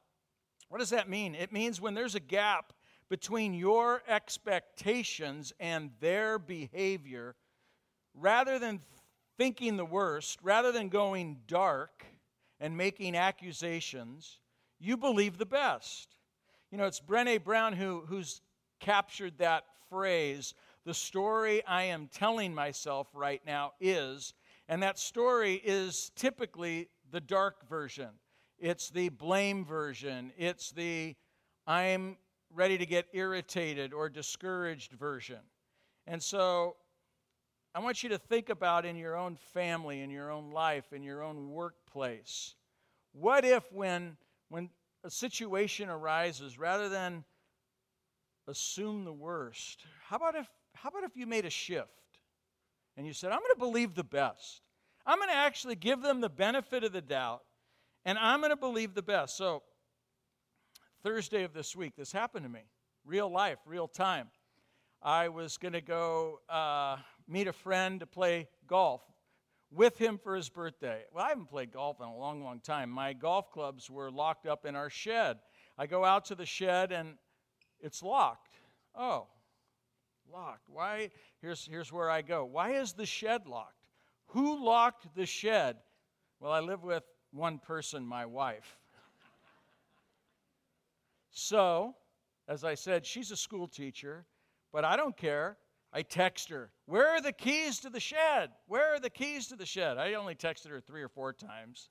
What 0.70 0.80
does 0.80 0.90
that 0.90 1.10
mean? 1.10 1.36
It 1.36 1.52
means 1.52 1.80
when 1.80 1.94
there's 1.94 2.16
a 2.16 2.20
gap 2.20 2.74
between 3.10 3.54
your 3.54 4.02
expectations 4.08 5.54
and 5.60 5.92
their 6.00 6.40
behavior, 6.40 7.36
rather 8.16 8.58
than 8.58 8.80
thinking 9.38 9.78
the 9.78 9.86
worst, 9.86 10.40
rather 10.44 10.72
than 10.72 10.90
going 10.90 11.38
dark 11.48 12.06
and 12.60 12.78
making 12.78 13.16
accusations, 13.16 14.40
you 14.80 14.98
believe 14.98 15.38
the 15.38 15.46
best. 15.46 16.16
You 16.72 16.78
know, 16.78 16.86
it's 16.86 17.00
Brene 17.00 17.44
Brown 17.44 17.74
who, 17.74 18.04
who's 18.08 18.42
captured 18.80 19.38
that 19.38 19.66
phrase 19.90 20.54
the 20.86 20.94
story 20.94 21.66
I 21.66 21.84
am 21.84 22.10
telling 22.13 22.54
myself 22.54 23.08
right 23.13 23.42
now 23.46 23.72
is, 23.80 24.34
and 24.68 24.84
that 24.84 25.00
story 25.00 25.62
is 25.63 26.12
typically 26.16 26.90
the 27.12 27.22
dark 27.22 27.68
version. 27.70 28.10
It's 28.60 28.90
the 28.90 29.10
blame 29.10 29.66
version. 29.66 30.34
It's 30.38 30.72
the 30.72 31.16
I'm 31.66 32.18
ready 32.54 32.78
to 32.78 32.86
get 32.86 33.06
irritated 33.13 33.94
or 33.94 34.10
discouraged 34.10 34.92
version. 34.94 35.40
And 36.06 36.22
so 36.22 36.75
I 37.75 37.80
want 37.80 38.03
you 38.03 38.10
to 38.10 38.20
think 38.20 38.50
about 38.50 38.86
in 38.86 38.96
your 38.96 39.15
own 39.15 39.36
family, 39.53 40.01
in 40.01 40.12
your 40.12 40.32
own 40.32 40.51
life, 40.51 40.94
in 40.94 41.01
your 41.01 41.24
own 41.24 41.50
workplace. 41.50 42.53
What 43.13 43.46
if, 43.46 43.63
when, 43.72 44.18
when 44.50 44.70
a 45.03 45.10
situation 45.10 45.89
arises, 45.89 46.60
rather 46.60 46.88
than 46.88 47.24
assume 48.48 49.06
the 49.06 49.13
worst, 49.13 49.86
how 50.08 50.18
about 50.18 50.36
if, 50.36 50.48
how 50.75 50.89
about 50.89 51.03
if 51.03 51.18
you 51.18 51.25
made 51.25 51.46
a 51.46 51.50
shift 51.50 51.89
and 52.96 53.08
you 53.08 53.13
said, 53.13 53.32
I'm 53.32 53.39
going 53.39 53.56
to 53.56 53.60
believe 53.60 53.96
the 53.96 54.03
best? 54.03 54.62
I'm 55.06 55.18
going 55.18 55.30
to 55.30 55.36
actually 55.36 55.75
give 55.75 56.03
them 56.03 56.22
the 56.22 56.30
benefit 56.30 56.84
of 56.84 56.94
the 56.94 57.01
doubt, 57.01 57.42
and 58.06 58.20
I'm 58.20 58.39
going 58.39 58.51
to 58.51 58.56
believe 58.56 58.94
the 58.94 59.01
best. 59.01 59.36
So, 59.36 59.63
Thursday 61.01 61.44
of 61.44 61.53
this 61.53 61.75
week, 61.75 61.96
this 61.98 62.12
happened 62.12 62.46
to 62.46 62.51
me. 62.51 62.62
Real 63.03 63.30
life, 63.30 63.58
real 63.65 63.88
time. 63.88 64.27
I 65.01 65.27
was 65.27 65.58
going 65.58 65.74
to 65.74 65.82
go 65.82 66.39
uh, 66.48 66.96
meet 67.27 67.48
a 67.48 67.53
friend 67.53 68.00
to 68.00 68.06
play 68.06 68.48
golf 68.68 69.01
with 69.72 69.98
him 69.98 70.18
for 70.18 70.36
his 70.36 70.50
birthday. 70.50 71.03
Well, 71.13 71.25
I 71.25 71.30
haven't 71.30 71.50
played 71.50 71.72
golf 71.72 72.00
in 72.00 72.08
a 72.08 72.15
long, 72.15 72.44
long 72.44 72.60
time. 72.60 72.89
My 72.89 73.13
golf 73.13 73.51
clubs 73.51 73.89
were 73.89 74.12
locked 74.12 74.46
up 74.46 74.65
in 74.65 74.75
our 74.75 74.89
shed. 74.89 75.39
I 75.77 75.88
go 75.88 76.06
out 76.06 76.25
to 76.25 76.36
the 76.36 76.46
shed 76.46 76.92
and 76.92 77.15
it's 77.80 78.03
locked. 78.03 78.56
Oh, 78.96 79.27
locked. 80.32 80.70
Why? 80.70 81.10
Here's, 81.42 81.65
here's 81.65 81.92
where 81.92 82.10
I 82.10 82.22
go. 82.22 82.46
Why 82.46 82.74
is 82.74 82.94
the 82.94 83.06
shed 83.06 83.48
locked? 83.48 83.88
Who 84.27 84.63
locked 84.63 85.15
the 85.15 85.25
shed? 85.25 85.77
Well, 86.39 86.51
I 86.51 86.60
live 86.60 86.84
with 86.84 87.03
one 87.32 87.60
person, 87.60 88.06
my 88.06 88.25
wife. 88.25 88.77
So, 91.32 91.96
as 92.48 92.63
I 92.63 92.75
said, 92.75 93.06
she's 93.06 93.32
a 93.32 93.38
school 93.38 93.68
teacher, 93.68 94.25
but 94.72 94.86
I 94.86 94.96
don't 94.96 95.18
care. 95.18 95.58
I 95.93 96.01
text 96.01 96.50
her, 96.50 96.71
Where 96.85 97.07
are 97.07 97.21
the 97.21 97.31
keys 97.31 97.79
to 97.79 97.89
the 97.89 98.00
shed? 98.00 98.50
Where 98.67 98.95
are 98.95 99.00
the 99.00 99.12
keys 99.12 99.47
to 99.47 99.55
the 99.55 99.65
shed? 99.65 99.97
I 99.97 100.15
only 100.15 100.35
texted 100.35 100.69
her 100.69 100.81
three 100.81 101.03
or 101.03 101.09
four 101.09 101.33
times. 101.33 101.89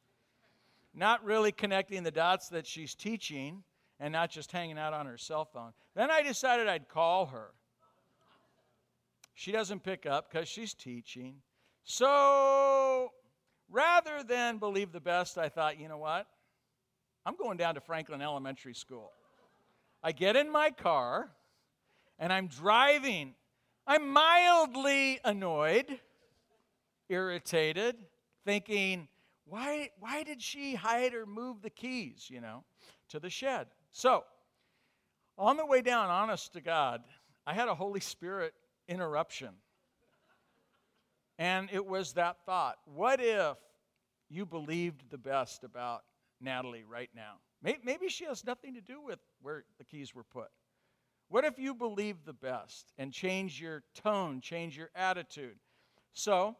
Not 0.93 1.25
really 1.25 1.53
connecting 1.53 2.03
the 2.03 2.11
dots 2.11 2.49
that 2.49 2.67
she's 2.67 2.95
teaching 2.95 3.63
and 4.01 4.13
not 4.13 4.31
just 4.31 4.51
hanging 4.51 4.79
out 4.79 4.93
on 4.93 5.07
her 5.07 5.17
cell 5.17 5.45
phone. 5.45 5.73
Then 5.95 6.11
I 6.11 6.23
decided 6.23 6.69
I'd 6.69 6.89
call 6.89 7.27
her. 7.27 7.51
She 9.35 9.53
doesn't 9.53 9.85
pick 9.85 10.05
up 10.05 10.31
because 10.31 10.49
she's 10.49 10.75
teaching. 10.75 11.37
So 11.85 13.13
rather 13.71 14.23
than 14.23 14.59
believe 14.59 14.93
the 14.93 15.01
best, 15.01 15.39
I 15.39 15.49
thought, 15.49 15.79
you 15.79 15.89
know 15.89 15.99
what? 15.99 16.27
I'm 17.25 17.37
going 17.37 17.57
down 17.57 17.77
to 17.77 17.81
Franklin 17.81 18.21
Elementary 18.21 18.75
School. 18.75 19.13
I 20.03 20.13
get 20.13 20.37
in 20.37 20.51
my 20.51 20.71
car 20.71 21.31
and 22.19 22.33
I'm 22.33 22.49
driving. 22.49 23.35
I'm 23.87 24.09
mildly 24.11 25.19
annoyed, 25.25 25.99
irritated, 27.09 27.97
thinking, 28.45 29.09
why, 29.45 29.91
why 29.99 30.23
did 30.23 30.41
she 30.41 30.75
hide 30.75 31.15
or 31.15 31.27
move 31.27 31.63
the 31.63 31.71
keys, 31.71 32.29
you 32.31 32.41
know, 32.41 32.65
to 33.09 33.19
the 33.19 33.31
shed? 33.31 33.67
So, 33.91 34.25
on 35.37 35.57
the 35.57 35.67
way 35.67 35.83
down, 35.83 36.09
honest 36.11 36.53
to 36.53 36.61
God, 36.61 37.03
I 37.47 37.55
had 37.55 37.69
a 37.69 37.75
Holy 37.75 38.01
Spirit 38.01 38.55
interruption. 38.89 39.51
And 41.39 41.69
it 41.73 41.85
was 41.85 42.13
that 42.13 42.37
thought 42.47 42.77
what 42.85 43.21
if 43.21 43.57
you 44.29 44.47
believed 44.47 45.11
the 45.11 45.19
best 45.19 45.65
about 45.65 46.03
Natalie 46.41 46.85
right 46.85 47.11
now? 47.15 47.35
Maybe 47.63 48.09
she 48.09 48.25
has 48.25 48.45
nothing 48.45 48.75
to 48.75 48.81
do 48.81 49.01
with 49.01 49.19
where 49.41 49.65
the 49.79 49.85
keys 49.85 50.15
were 50.15 50.25
put. 50.25 50.49
What 51.33 51.47
if 51.47 51.59
you 51.59 51.75
believe 51.75 52.27
the 52.27 52.35
best 52.35 52.93
and 52.99 53.11
change 53.11 53.59
your 53.59 53.85
tone, 53.95 54.43
change 54.43 54.77
your 54.77 54.91
attitude? 54.95 55.57
So 56.13 56.57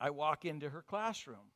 I 0.00 0.10
walk 0.10 0.44
into 0.44 0.68
her 0.70 0.82
classroom. 0.82 1.52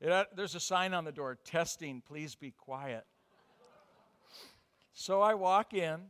It, 0.00 0.10
uh, 0.10 0.24
there's 0.34 0.54
a 0.54 0.60
sign 0.60 0.94
on 0.94 1.04
the 1.04 1.12
door 1.12 1.36
testing, 1.44 2.00
please 2.00 2.34
be 2.34 2.50
quiet. 2.50 3.04
So 4.94 5.20
I 5.20 5.34
walk 5.34 5.74
in, 5.74 6.00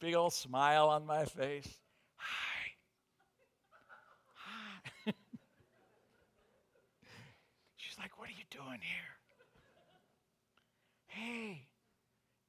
big 0.00 0.14
old 0.14 0.32
smile 0.32 0.88
on 0.88 1.04
my 1.04 1.26
face. 1.26 1.68
Hi. 2.16 2.70
Hi. 5.04 5.12
She's 7.76 7.98
like, 7.98 8.18
What 8.18 8.30
are 8.30 8.32
you 8.32 8.44
doing 8.50 8.80
here? 8.80 9.18
Hey, 11.08 11.67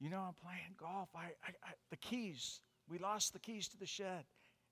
you 0.00 0.08
know, 0.08 0.20
I'm 0.20 0.34
playing 0.34 0.76
golf. 0.78 1.10
I, 1.14 1.26
I, 1.46 1.50
I, 1.62 1.72
the 1.90 1.96
keys, 1.96 2.60
we 2.88 2.98
lost 2.98 3.32
the 3.32 3.38
keys 3.38 3.68
to 3.68 3.76
the 3.76 3.86
shed. 3.86 4.24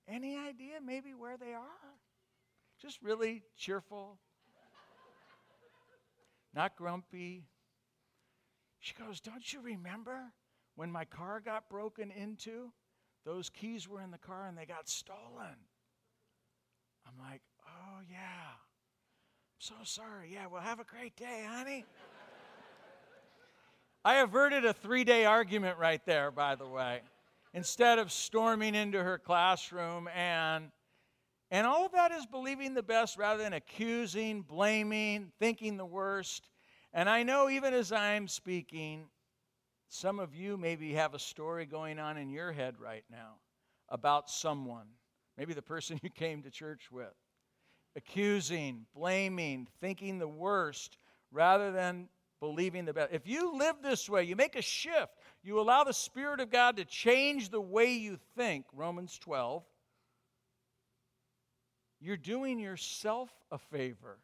Any 0.08 0.36
idea 0.36 0.80
maybe 0.84 1.12
where 1.12 1.36
they 1.36 1.52
are? 1.52 1.94
Just 2.80 3.02
really 3.02 3.42
cheerful, 3.56 4.18
not 6.54 6.76
grumpy. 6.76 7.44
She 8.78 8.94
goes, 8.94 9.20
Don't 9.20 9.52
you 9.52 9.60
remember 9.60 10.32
when 10.76 10.90
my 10.90 11.04
car 11.04 11.40
got 11.44 11.68
broken 11.68 12.10
into? 12.10 12.72
Those 13.24 13.50
keys 13.50 13.88
were 13.88 14.00
in 14.00 14.10
the 14.10 14.18
car 14.18 14.46
and 14.46 14.56
they 14.56 14.64
got 14.64 14.88
stolen. 14.88 15.58
I'm 17.06 17.18
like, 17.18 17.42
Oh, 17.66 17.98
yeah. 18.10 18.54
I'm 18.56 19.58
so 19.58 19.74
sorry. 19.82 20.30
Yeah, 20.32 20.46
well, 20.46 20.62
have 20.62 20.80
a 20.80 20.84
great 20.84 21.16
day, 21.16 21.44
honey. 21.46 21.84
I 24.08 24.22
averted 24.22 24.64
a 24.64 24.72
three 24.72 25.04
day 25.04 25.26
argument 25.26 25.76
right 25.76 26.00
there, 26.06 26.30
by 26.30 26.54
the 26.54 26.66
way, 26.66 27.02
instead 27.52 27.98
of 27.98 28.10
storming 28.10 28.74
into 28.74 29.04
her 29.04 29.18
classroom. 29.18 30.08
And, 30.16 30.70
and 31.50 31.66
all 31.66 31.84
of 31.84 31.92
that 31.92 32.10
is 32.12 32.24
believing 32.24 32.72
the 32.72 32.82
best 32.82 33.18
rather 33.18 33.42
than 33.42 33.52
accusing, 33.52 34.40
blaming, 34.40 35.30
thinking 35.38 35.76
the 35.76 35.84
worst. 35.84 36.48
And 36.94 37.06
I 37.06 37.22
know 37.22 37.50
even 37.50 37.74
as 37.74 37.92
I'm 37.92 38.28
speaking, 38.28 39.08
some 39.88 40.20
of 40.20 40.34
you 40.34 40.56
maybe 40.56 40.94
have 40.94 41.12
a 41.12 41.18
story 41.18 41.66
going 41.66 41.98
on 41.98 42.16
in 42.16 42.30
your 42.30 42.50
head 42.50 42.76
right 42.80 43.04
now 43.10 43.34
about 43.90 44.30
someone, 44.30 44.86
maybe 45.36 45.52
the 45.52 45.60
person 45.60 46.00
you 46.02 46.08
came 46.08 46.42
to 46.44 46.50
church 46.50 46.90
with, 46.90 47.12
accusing, 47.94 48.86
blaming, 48.94 49.66
thinking 49.82 50.18
the 50.18 50.26
worst 50.26 50.96
rather 51.30 51.72
than 51.72 52.08
believing 52.40 52.84
the 52.84 52.92
best. 52.92 53.12
If 53.12 53.26
you 53.26 53.56
live 53.56 53.76
this 53.82 54.08
way, 54.08 54.24
you 54.24 54.36
make 54.36 54.56
a 54.56 54.62
shift, 54.62 55.12
you 55.42 55.60
allow 55.60 55.84
the 55.84 55.92
Spirit 55.92 56.40
of 56.40 56.50
God 56.50 56.76
to 56.76 56.84
change 56.84 57.50
the 57.50 57.60
way 57.60 57.92
you 57.92 58.18
think, 58.36 58.66
Romans 58.72 59.18
12, 59.18 59.64
you're 62.00 62.16
doing 62.16 62.58
yourself 62.60 63.30
a 63.50 63.58
favor 63.58 64.18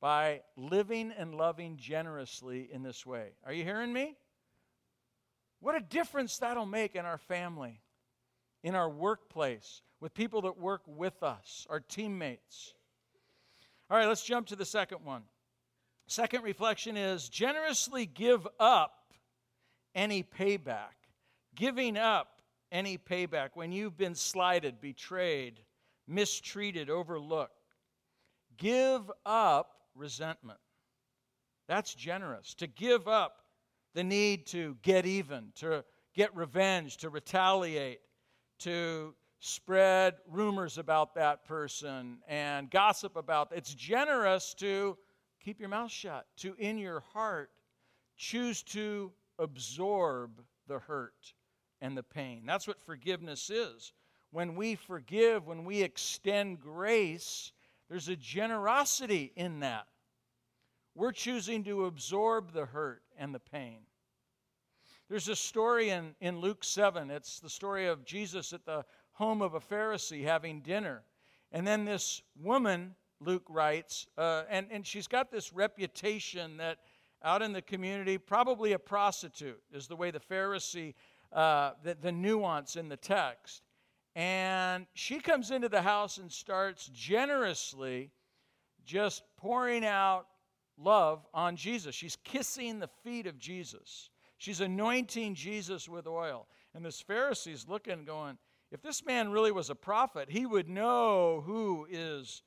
by 0.00 0.40
living 0.56 1.12
and 1.16 1.34
loving 1.34 1.76
generously 1.76 2.68
in 2.72 2.82
this 2.82 3.04
way. 3.04 3.32
Are 3.44 3.52
you 3.52 3.64
hearing 3.64 3.92
me? 3.92 4.16
What 5.60 5.74
a 5.74 5.80
difference 5.80 6.38
that'll 6.38 6.66
make 6.66 6.94
in 6.94 7.04
our 7.04 7.18
family, 7.18 7.80
in 8.62 8.74
our 8.74 8.88
workplace, 8.88 9.82
with 10.00 10.14
people 10.14 10.42
that 10.42 10.58
work 10.58 10.82
with 10.86 11.22
us, 11.22 11.66
our 11.68 11.80
teammates. 11.80 12.74
All 13.90 13.96
right, 13.96 14.06
let's 14.06 14.24
jump 14.24 14.46
to 14.48 14.56
the 14.56 14.64
second 14.64 15.04
one. 15.04 15.22
Second 16.10 16.42
reflection 16.42 16.96
is 16.96 17.28
generously 17.28 18.06
give 18.06 18.48
up 18.58 19.12
any 19.94 20.22
payback. 20.22 20.94
Giving 21.54 21.98
up 21.98 22.40
any 22.72 22.96
payback 22.96 23.50
when 23.52 23.72
you've 23.72 23.98
been 23.98 24.14
slighted, 24.14 24.80
betrayed, 24.80 25.60
mistreated, 26.06 26.88
overlooked. 26.88 27.52
Give 28.56 29.02
up 29.26 29.74
resentment. 29.94 30.58
That's 31.68 31.94
generous. 31.94 32.54
To 32.54 32.66
give 32.66 33.06
up 33.06 33.44
the 33.92 34.02
need 34.02 34.46
to 34.48 34.78
get 34.80 35.04
even, 35.04 35.52
to 35.56 35.84
get 36.14 36.34
revenge, 36.34 36.96
to 36.98 37.10
retaliate, 37.10 38.00
to 38.60 39.14
spread 39.40 40.14
rumors 40.26 40.78
about 40.78 41.14
that 41.16 41.44
person 41.44 42.18
and 42.26 42.70
gossip 42.70 43.14
about 43.14 43.52
it's 43.54 43.74
generous 43.74 44.54
to 44.54 44.96
keep 45.48 45.60
your 45.60 45.70
mouth 45.70 45.90
shut, 45.90 46.26
to 46.36 46.54
in 46.58 46.76
your 46.76 47.00
heart 47.14 47.50
choose 48.18 48.62
to 48.62 49.10
absorb 49.38 50.42
the 50.66 50.78
hurt 50.78 51.32
and 51.80 51.96
the 51.96 52.02
pain. 52.02 52.42
That's 52.44 52.68
what 52.68 52.78
forgiveness 52.82 53.48
is. 53.48 53.94
When 54.30 54.56
we 54.56 54.74
forgive, 54.74 55.46
when 55.46 55.64
we 55.64 55.80
extend 55.82 56.60
grace, 56.60 57.52
there's 57.88 58.10
a 58.10 58.16
generosity 58.16 59.32
in 59.36 59.60
that. 59.60 59.86
We're 60.94 61.12
choosing 61.12 61.64
to 61.64 61.86
absorb 61.86 62.52
the 62.52 62.66
hurt 62.66 63.00
and 63.16 63.34
the 63.34 63.40
pain. 63.40 63.78
There's 65.08 65.30
a 65.30 65.36
story 65.36 65.88
in, 65.88 66.14
in 66.20 66.40
Luke 66.40 66.62
7. 66.62 67.10
It's 67.10 67.40
the 67.40 67.48
story 67.48 67.86
of 67.86 68.04
Jesus 68.04 68.52
at 68.52 68.66
the 68.66 68.84
home 69.12 69.40
of 69.40 69.54
a 69.54 69.60
Pharisee 69.60 70.24
having 70.24 70.60
dinner. 70.60 71.04
And 71.52 71.66
then 71.66 71.86
this 71.86 72.20
woman 72.38 72.96
Luke 73.20 73.44
writes. 73.48 74.06
Uh, 74.16 74.44
and, 74.48 74.66
and 74.70 74.86
she's 74.86 75.06
got 75.06 75.30
this 75.30 75.52
reputation 75.52 76.56
that 76.58 76.78
out 77.22 77.42
in 77.42 77.52
the 77.52 77.62
community, 77.62 78.16
probably 78.18 78.72
a 78.72 78.78
prostitute, 78.78 79.60
is 79.72 79.88
the 79.88 79.96
way 79.96 80.10
the 80.10 80.20
Pharisee, 80.20 80.94
uh, 81.32 81.72
the, 81.82 81.96
the 82.00 82.12
nuance 82.12 82.76
in 82.76 82.88
the 82.88 82.96
text. 82.96 83.62
And 84.14 84.86
she 84.94 85.20
comes 85.20 85.50
into 85.50 85.68
the 85.68 85.82
house 85.82 86.18
and 86.18 86.30
starts 86.30 86.90
generously 86.92 88.10
just 88.84 89.22
pouring 89.36 89.84
out 89.84 90.26
love 90.76 91.26
on 91.34 91.56
Jesus. 91.56 91.94
She's 91.94 92.16
kissing 92.24 92.78
the 92.78 92.88
feet 93.04 93.26
of 93.26 93.38
Jesus. 93.38 94.10
She's 94.38 94.60
anointing 94.60 95.34
Jesus 95.34 95.88
with 95.88 96.06
oil. 96.06 96.46
And 96.74 96.84
this 96.84 97.00
Pharisee's 97.00 97.66
looking, 97.68 98.04
going, 98.04 98.38
if 98.70 98.82
this 98.82 99.04
man 99.04 99.30
really 99.30 99.52
was 99.52 99.70
a 99.70 99.74
prophet, 99.74 100.28
he 100.30 100.46
would 100.46 100.68
know 100.68 101.42
who 101.44 101.86
is 101.90 102.42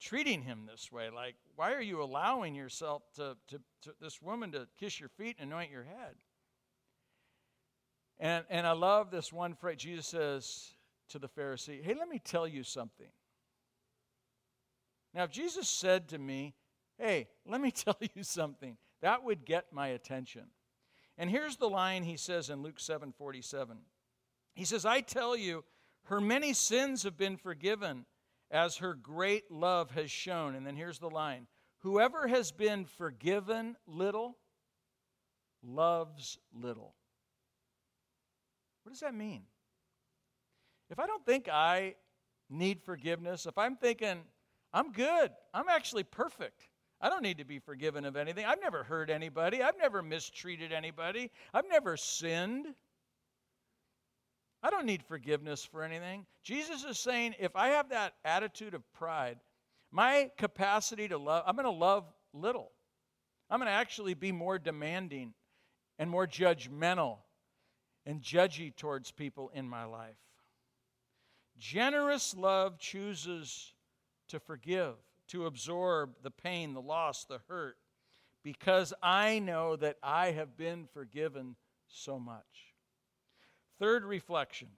treating 0.00 0.42
him 0.42 0.66
this 0.70 0.90
way. 0.90 1.10
Like, 1.10 1.36
why 1.56 1.72
are 1.74 1.82
you 1.82 2.02
allowing 2.02 2.54
yourself 2.54 3.02
to, 3.16 3.36
to, 3.48 3.60
to 3.82 3.94
this 4.00 4.20
woman 4.22 4.52
to 4.52 4.66
kiss 4.78 4.98
your 4.98 5.10
feet 5.10 5.36
and 5.38 5.52
anoint 5.52 5.70
your 5.70 5.84
head? 5.84 6.16
And, 8.18 8.44
and 8.50 8.66
I 8.66 8.72
love 8.72 9.10
this 9.10 9.32
one 9.32 9.54
phrase. 9.54 9.78
Jesus 9.78 10.06
says 10.06 10.74
to 11.10 11.18
the 11.18 11.28
Pharisee, 11.28 11.82
Hey, 11.82 11.94
let 11.94 12.08
me 12.08 12.18
tell 12.18 12.46
you 12.46 12.62
something. 12.62 13.10
Now, 15.14 15.24
if 15.24 15.30
Jesus 15.30 15.68
said 15.68 16.08
to 16.08 16.18
me, 16.18 16.54
Hey, 16.98 17.28
let 17.46 17.60
me 17.60 17.70
tell 17.70 17.96
you 18.14 18.22
something, 18.22 18.76
that 19.00 19.24
would 19.24 19.44
get 19.44 19.72
my 19.72 19.88
attention. 19.88 20.46
And 21.16 21.30
here's 21.30 21.56
the 21.56 21.68
line 21.68 22.04
he 22.04 22.16
says 22.16 22.50
in 22.50 22.62
Luke 22.62 22.80
7 22.80 23.12
47. 23.12 23.78
He 24.54 24.64
says, 24.64 24.84
I 24.84 25.00
tell 25.00 25.36
you, 25.36 25.64
her 26.04 26.20
many 26.20 26.52
sins 26.52 27.02
have 27.04 27.16
been 27.16 27.36
forgiven 27.36 28.04
as 28.50 28.78
her 28.78 28.94
great 28.94 29.50
love 29.50 29.90
has 29.92 30.10
shown. 30.10 30.54
And 30.54 30.66
then 30.66 30.76
here's 30.76 30.98
the 30.98 31.10
line 31.10 31.46
Whoever 31.78 32.26
has 32.26 32.52
been 32.52 32.84
forgiven 32.84 33.76
little 33.86 34.36
loves 35.62 36.38
little. 36.52 36.94
What 38.82 38.92
does 38.92 39.00
that 39.00 39.14
mean? 39.14 39.42
If 40.90 40.98
I 40.98 41.06
don't 41.06 41.24
think 41.24 41.48
I 41.48 41.94
need 42.48 42.82
forgiveness, 42.82 43.46
if 43.46 43.56
I'm 43.56 43.76
thinking, 43.76 44.22
I'm 44.72 44.92
good, 44.92 45.30
I'm 45.54 45.68
actually 45.68 46.02
perfect, 46.02 46.68
I 47.00 47.08
don't 47.08 47.22
need 47.22 47.38
to 47.38 47.44
be 47.44 47.58
forgiven 47.58 48.04
of 48.04 48.16
anything. 48.16 48.44
I've 48.44 48.60
never 48.60 48.82
hurt 48.82 49.08
anybody. 49.08 49.62
I've 49.62 49.78
never 49.78 50.02
mistreated 50.02 50.70
anybody. 50.70 51.30
I've 51.54 51.68
never 51.68 51.96
sinned. 51.96 52.66
I 54.62 54.70
don't 54.70 54.86
need 54.86 55.02
forgiveness 55.02 55.64
for 55.64 55.82
anything. 55.82 56.26
Jesus 56.42 56.84
is 56.84 56.98
saying 56.98 57.34
if 57.38 57.56
I 57.56 57.68
have 57.68 57.90
that 57.90 58.14
attitude 58.24 58.74
of 58.74 58.92
pride, 58.92 59.38
my 59.90 60.30
capacity 60.36 61.08
to 61.08 61.18
love, 61.18 61.44
I'm 61.46 61.56
going 61.56 61.64
to 61.64 61.70
love 61.70 62.04
little. 62.32 62.70
I'm 63.48 63.58
going 63.58 63.66
to 63.66 63.72
actually 63.72 64.14
be 64.14 64.32
more 64.32 64.58
demanding 64.58 65.34
and 65.98 66.10
more 66.10 66.26
judgmental 66.26 67.18
and 68.06 68.22
judgy 68.22 68.74
towards 68.74 69.10
people 69.10 69.50
in 69.54 69.68
my 69.68 69.84
life. 69.84 70.16
Generous 71.58 72.36
love 72.36 72.78
chooses 72.78 73.74
to 74.28 74.38
forgive 74.38 74.94
to 75.30 75.46
absorb 75.46 76.10
the 76.22 76.30
pain, 76.30 76.74
the 76.74 76.80
loss, 76.80 77.24
the 77.24 77.38
hurt, 77.48 77.76
because 78.42 78.92
I 79.02 79.38
know 79.38 79.76
that 79.76 79.96
I 80.02 80.32
have 80.32 80.56
been 80.56 80.88
forgiven 80.92 81.54
so 81.86 82.18
much. 82.18 82.69
Third 83.80 84.04
reflection 84.04 84.68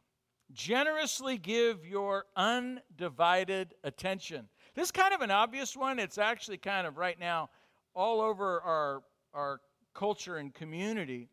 generously 0.52 1.36
give 1.36 1.84
your 1.84 2.24
undivided 2.36 3.74
attention. 3.82 4.48
This 4.74 4.88
is 4.88 4.92
kind 4.92 5.12
of 5.12 5.22
an 5.22 5.30
obvious 5.30 5.76
one. 5.76 5.98
It's 5.98 6.18
actually 6.18 6.58
kind 6.58 6.86
of 6.86 6.96
right 6.96 7.18
now 7.18 7.50
all 7.94 8.20
over 8.20 8.60
our, 8.60 9.02
our 9.34 9.60
culture 9.92 10.36
and 10.36 10.54
community. 10.54 11.28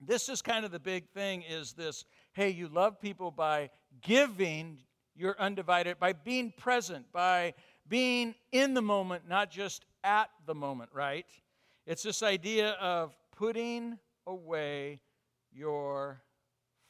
This 0.00 0.28
is 0.30 0.40
kind 0.40 0.64
of 0.64 0.70
the 0.70 0.80
big 0.80 1.08
thing 1.10 1.42
is 1.42 1.74
this 1.74 2.04
hey, 2.32 2.50
you 2.50 2.68
love 2.68 3.00
people 3.00 3.30
by 3.30 3.70
giving 4.02 4.78
your 5.14 5.36
undivided, 5.38 5.98
by 5.98 6.12
being 6.12 6.52
present, 6.56 7.04
by 7.12 7.54
being 7.88 8.34
in 8.52 8.74
the 8.74 8.82
moment, 8.82 9.28
not 9.28 9.50
just 9.50 9.84
at 10.02 10.30
the 10.46 10.54
moment, 10.54 10.90
right? 10.94 11.26
It's 11.86 12.02
this 12.02 12.22
idea 12.22 12.70
of 12.72 13.14
putting 13.36 13.98
away 14.26 15.00
your 15.50 16.22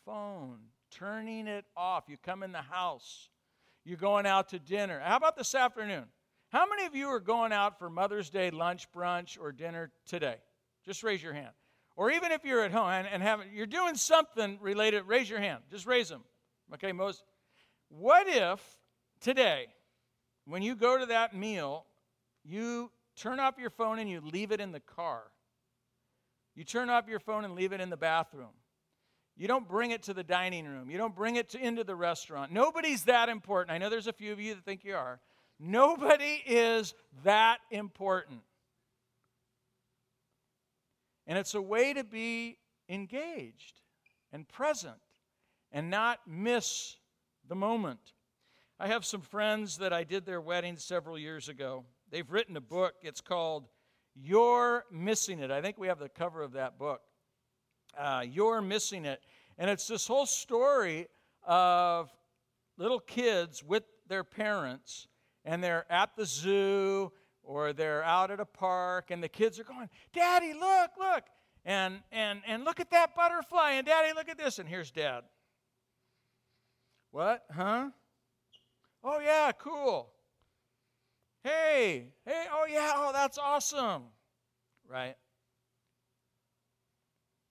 phone, 0.06 0.58
turning 0.90 1.46
it 1.48 1.66
off. 1.76 2.04
You 2.08 2.16
come 2.16 2.42
in 2.42 2.52
the 2.52 2.62
house, 2.62 3.28
you're 3.84 3.98
going 3.98 4.24
out 4.24 4.48
to 4.50 4.58
dinner. 4.58 5.00
How 5.04 5.16
about 5.16 5.36
this 5.36 5.54
afternoon? 5.54 6.04
How 6.50 6.64
many 6.66 6.86
of 6.86 6.94
you 6.94 7.08
are 7.08 7.20
going 7.20 7.52
out 7.52 7.78
for 7.78 7.90
Mother's 7.90 8.30
Day 8.30 8.50
lunch, 8.50 8.90
brunch, 8.92 9.36
or 9.38 9.52
dinner 9.52 9.90
today? 10.06 10.36
Just 10.84 11.02
raise 11.02 11.22
your 11.22 11.34
hand. 11.34 11.50
Or 11.96 12.10
even 12.10 12.30
if 12.30 12.44
you're 12.44 12.62
at 12.62 12.72
home 12.72 12.88
and, 12.88 13.22
and 13.22 13.42
you're 13.52 13.66
doing 13.66 13.96
something 13.96 14.58
related, 14.60 15.02
raise 15.06 15.28
your 15.28 15.40
hand. 15.40 15.62
Just 15.70 15.86
raise 15.86 16.08
them. 16.08 16.22
Okay, 16.74 16.92
most. 16.92 17.22
What 17.88 18.26
if 18.28 18.60
today 19.20 19.66
when 20.46 20.62
you 20.62 20.76
go 20.76 20.98
to 20.98 21.06
that 21.06 21.34
meal, 21.34 21.84
you 22.44 22.90
turn 23.16 23.40
off 23.40 23.58
your 23.58 23.70
phone 23.70 23.98
and 23.98 24.08
you 24.08 24.20
leave 24.20 24.52
it 24.52 24.60
in 24.60 24.72
the 24.72 24.80
car. 24.80 25.24
You 26.54 26.64
turn 26.64 26.88
off 26.88 27.08
your 27.08 27.18
phone 27.18 27.44
and 27.44 27.54
leave 27.54 27.72
it 27.72 27.80
in 27.80 27.90
the 27.90 27.96
bathroom. 27.96 28.54
You 29.36 29.48
don't 29.48 29.68
bring 29.68 29.90
it 29.90 30.04
to 30.04 30.14
the 30.14 30.24
dining 30.24 30.66
room. 30.66 30.90
You 30.90 30.96
don't 30.96 31.14
bring 31.14 31.36
it 31.36 31.50
to, 31.50 31.58
into 31.58 31.84
the 31.84 31.94
restaurant. 31.94 32.52
Nobody's 32.52 33.04
that 33.04 33.28
important. 33.28 33.74
I 33.74 33.78
know 33.78 33.90
there's 33.90 34.06
a 34.06 34.12
few 34.12 34.32
of 34.32 34.40
you 34.40 34.54
that 34.54 34.64
think 34.64 34.84
you 34.84 34.94
are. 34.94 35.20
Nobody 35.60 36.42
is 36.46 36.94
that 37.24 37.58
important. 37.70 38.40
And 41.26 41.38
it's 41.38 41.54
a 41.54 41.60
way 41.60 41.92
to 41.92 42.04
be 42.04 42.56
engaged 42.88 43.80
and 44.32 44.48
present 44.48 44.96
and 45.72 45.90
not 45.90 46.20
miss 46.26 46.96
the 47.48 47.54
moment. 47.54 48.12
I 48.78 48.88
have 48.88 49.04
some 49.04 49.22
friends 49.22 49.78
that 49.78 49.92
I 49.92 50.04
did 50.04 50.24
their 50.24 50.40
wedding 50.40 50.76
several 50.76 51.18
years 51.18 51.48
ago. 51.48 51.84
They've 52.10 52.30
written 52.30 52.56
a 52.56 52.60
book. 52.60 52.94
It's 53.02 53.20
called 53.20 53.68
You're 54.14 54.84
Missing 54.90 55.40
It. 55.40 55.50
I 55.50 55.60
think 55.60 55.78
we 55.78 55.88
have 55.88 55.98
the 55.98 56.08
cover 56.08 56.42
of 56.42 56.52
that 56.52 56.78
book. 56.78 57.00
Uh, 57.98 58.24
You're 58.28 58.60
Missing 58.60 59.04
It. 59.04 59.20
And 59.58 59.70
it's 59.70 59.86
this 59.86 60.06
whole 60.06 60.26
story 60.26 61.08
of 61.44 62.10
little 62.76 63.00
kids 63.00 63.64
with 63.64 63.84
their 64.08 64.24
parents, 64.24 65.08
and 65.44 65.62
they're 65.62 65.86
at 65.90 66.14
the 66.16 66.26
zoo 66.26 67.12
or 67.42 67.72
they're 67.72 68.02
out 68.02 68.30
at 68.30 68.40
a 68.40 68.44
park, 68.44 69.10
and 69.10 69.22
the 69.22 69.28
kids 69.28 69.58
are 69.60 69.64
going, 69.64 69.88
Daddy, 70.12 70.52
look, 70.52 70.90
look. 70.98 71.24
And, 71.64 72.00
and, 72.12 72.42
and 72.46 72.64
look 72.64 72.80
at 72.80 72.90
that 72.90 73.14
butterfly, 73.14 73.72
and 73.72 73.86
Daddy, 73.86 74.12
look 74.14 74.28
at 74.28 74.38
this. 74.38 74.58
And 74.58 74.68
here's 74.68 74.90
Dad. 74.90 75.22
What? 77.10 77.44
Huh? 77.50 77.90
Oh, 79.02 79.20
yeah, 79.20 79.52
cool. 79.52 80.10
Hey, 81.42 82.08
hey, 82.24 82.44
oh, 82.52 82.66
yeah, 82.68 82.92
oh, 82.96 83.12
that's 83.12 83.38
awesome. 83.38 84.02
Right? 84.88 85.14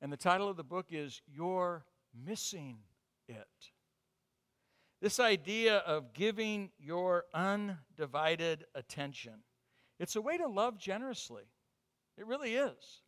And 0.06 0.14
the 0.14 0.18
title 0.18 0.48
of 0.48 0.56
the 0.56 0.64
book 0.64 0.90
is 0.92 1.24
You're 1.26 1.84
Missing 2.28 2.78
It. 3.28 3.48
This 5.02 5.20
idea 5.20 5.78
of 5.78 6.14
giving 6.14 6.70
your 6.78 7.24
undivided 7.34 8.66
attention. 8.76 9.34
It's 10.00 10.16
a 10.16 10.22
way 10.22 10.38
to 10.38 10.46
love 10.46 10.78
generously. 10.78 11.46
It 12.20 12.28
really 12.28 12.54
is. 12.54 13.02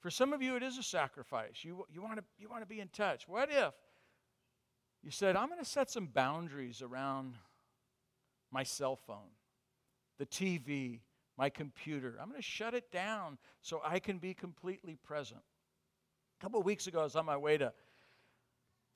For 0.00 0.08
some 0.08 0.32
of 0.32 0.40
you, 0.40 0.56
it 0.56 0.62
is 0.62 0.78
a 0.78 0.82
sacrifice. 0.82 1.62
You, 1.62 1.84
you, 1.92 2.00
want 2.00 2.16
to, 2.16 2.24
you 2.38 2.48
want 2.48 2.62
to 2.62 2.66
be 2.66 2.80
in 2.80 2.88
touch. 2.88 3.28
What 3.28 3.50
if 3.52 3.74
you 5.02 5.10
said, 5.10 5.36
I'm 5.36 5.48
going 5.48 5.60
to 5.60 5.70
set 5.70 5.90
some 5.90 6.06
boundaries 6.06 6.80
around 6.80 7.34
my 8.50 8.62
cell 8.62 8.96
phone, 8.96 9.36
the 10.18 10.24
TV, 10.24 11.00
my 11.36 11.50
computer. 11.50 12.16
I'm 12.18 12.30
going 12.30 12.40
to 12.40 12.42
shut 12.42 12.72
it 12.72 12.90
down 12.90 13.36
so 13.60 13.82
I 13.84 13.98
can 13.98 14.16
be 14.16 14.32
completely 14.32 14.96
present. 14.96 15.42
A 16.42 16.44
couple 16.44 16.58
of 16.58 16.66
weeks 16.66 16.88
ago, 16.88 16.98
I 16.98 17.04
was 17.04 17.14
on 17.14 17.24
my 17.24 17.36
way 17.36 17.56
to 17.56 17.72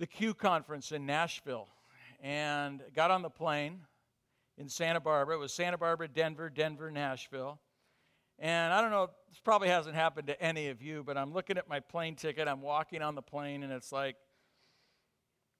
the 0.00 0.06
Q 0.08 0.34
conference 0.34 0.90
in 0.90 1.06
Nashville 1.06 1.68
and 2.20 2.82
got 2.92 3.12
on 3.12 3.22
the 3.22 3.30
plane 3.30 3.82
in 4.58 4.68
Santa 4.68 4.98
Barbara. 4.98 5.36
It 5.36 5.38
was 5.38 5.52
Santa 5.52 5.78
Barbara, 5.78 6.08
Denver, 6.08 6.50
Denver, 6.50 6.90
Nashville. 6.90 7.60
And 8.40 8.72
I 8.72 8.80
don't 8.80 8.90
know, 8.90 9.10
this 9.28 9.38
probably 9.38 9.68
hasn't 9.68 9.94
happened 9.94 10.26
to 10.26 10.42
any 10.42 10.70
of 10.70 10.82
you, 10.82 11.04
but 11.04 11.16
I'm 11.16 11.32
looking 11.32 11.56
at 11.56 11.68
my 11.68 11.78
plane 11.78 12.16
ticket. 12.16 12.48
I'm 12.48 12.62
walking 12.62 13.00
on 13.00 13.14
the 13.14 13.22
plane, 13.22 13.62
and 13.62 13.72
it's 13.72 13.92
like 13.92 14.16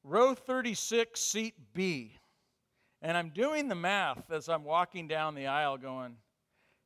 row 0.03 0.35
36, 0.35 1.21
seat 1.21 1.55
B. 1.73 2.19
And 3.01 3.17
I'm 3.17 3.29
doing 3.29 3.69
the 3.69 3.77
math 3.77 4.33
as 4.33 4.49
I'm 4.49 4.65
walking 4.65 5.07
down 5.07 5.37
the 5.37 5.47
aisle 5.47 5.79
going, 5.79 6.17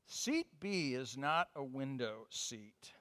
seat 0.04 0.48
B 0.60 0.92
is 0.92 1.16
not 1.16 1.48
a 1.56 1.64
window 1.64 2.26
seat. 2.28 2.92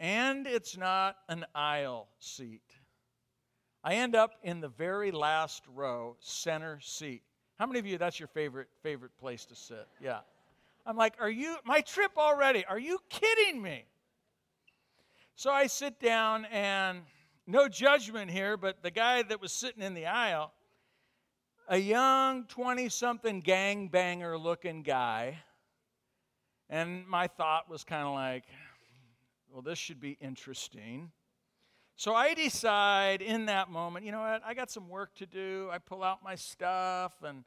And 0.00 0.46
it's 0.46 0.76
not 0.76 1.16
an 1.28 1.44
aisle 1.54 2.08
seat. 2.18 2.62
I 3.82 3.96
end 3.96 4.16
up 4.16 4.32
in 4.42 4.60
the 4.60 4.68
very 4.68 5.10
last 5.10 5.62
row, 5.68 6.16
center 6.20 6.80
seat. 6.80 7.22
How 7.58 7.66
many 7.66 7.78
of 7.78 7.86
you 7.86 7.98
that's 7.98 8.18
your 8.18 8.28
favorite 8.28 8.68
favorite 8.82 9.16
place 9.18 9.44
to 9.46 9.54
sit? 9.54 9.86
Yeah. 10.00 10.20
I'm 10.86 10.96
like, 10.96 11.14
"Are 11.20 11.30
you 11.30 11.56
my 11.64 11.80
trip 11.80 12.12
already? 12.16 12.64
Are 12.64 12.78
you 12.78 12.98
kidding 13.08 13.62
me?" 13.62 13.84
So 15.36 15.50
I 15.50 15.66
sit 15.66 16.00
down 16.00 16.44
and 16.46 17.02
no 17.46 17.68
judgment 17.68 18.30
here, 18.30 18.56
but 18.56 18.82
the 18.82 18.90
guy 18.90 19.22
that 19.22 19.40
was 19.40 19.52
sitting 19.52 19.82
in 19.82 19.94
the 19.94 20.06
aisle, 20.06 20.52
a 21.68 21.76
young 21.76 22.44
20 22.46 22.88
something 22.88 23.42
gangbanger 23.42 24.40
looking 24.40 24.82
guy. 24.82 25.38
And 26.70 27.06
my 27.06 27.26
thought 27.26 27.68
was 27.68 27.84
kind 27.84 28.06
of 28.06 28.14
like, 28.14 28.44
well, 29.54 29.62
this 29.62 29.78
should 29.78 30.00
be 30.00 30.18
interesting. 30.20 31.12
So 31.94 32.12
I 32.12 32.34
decide 32.34 33.22
in 33.22 33.46
that 33.46 33.70
moment, 33.70 34.04
you 34.04 34.10
know 34.10 34.18
what, 34.18 34.42
I 34.44 34.52
got 34.52 34.68
some 34.68 34.88
work 34.88 35.14
to 35.14 35.26
do. 35.26 35.68
I 35.70 35.78
pull 35.78 36.02
out 36.02 36.24
my 36.24 36.34
stuff 36.34 37.12
and 37.24 37.44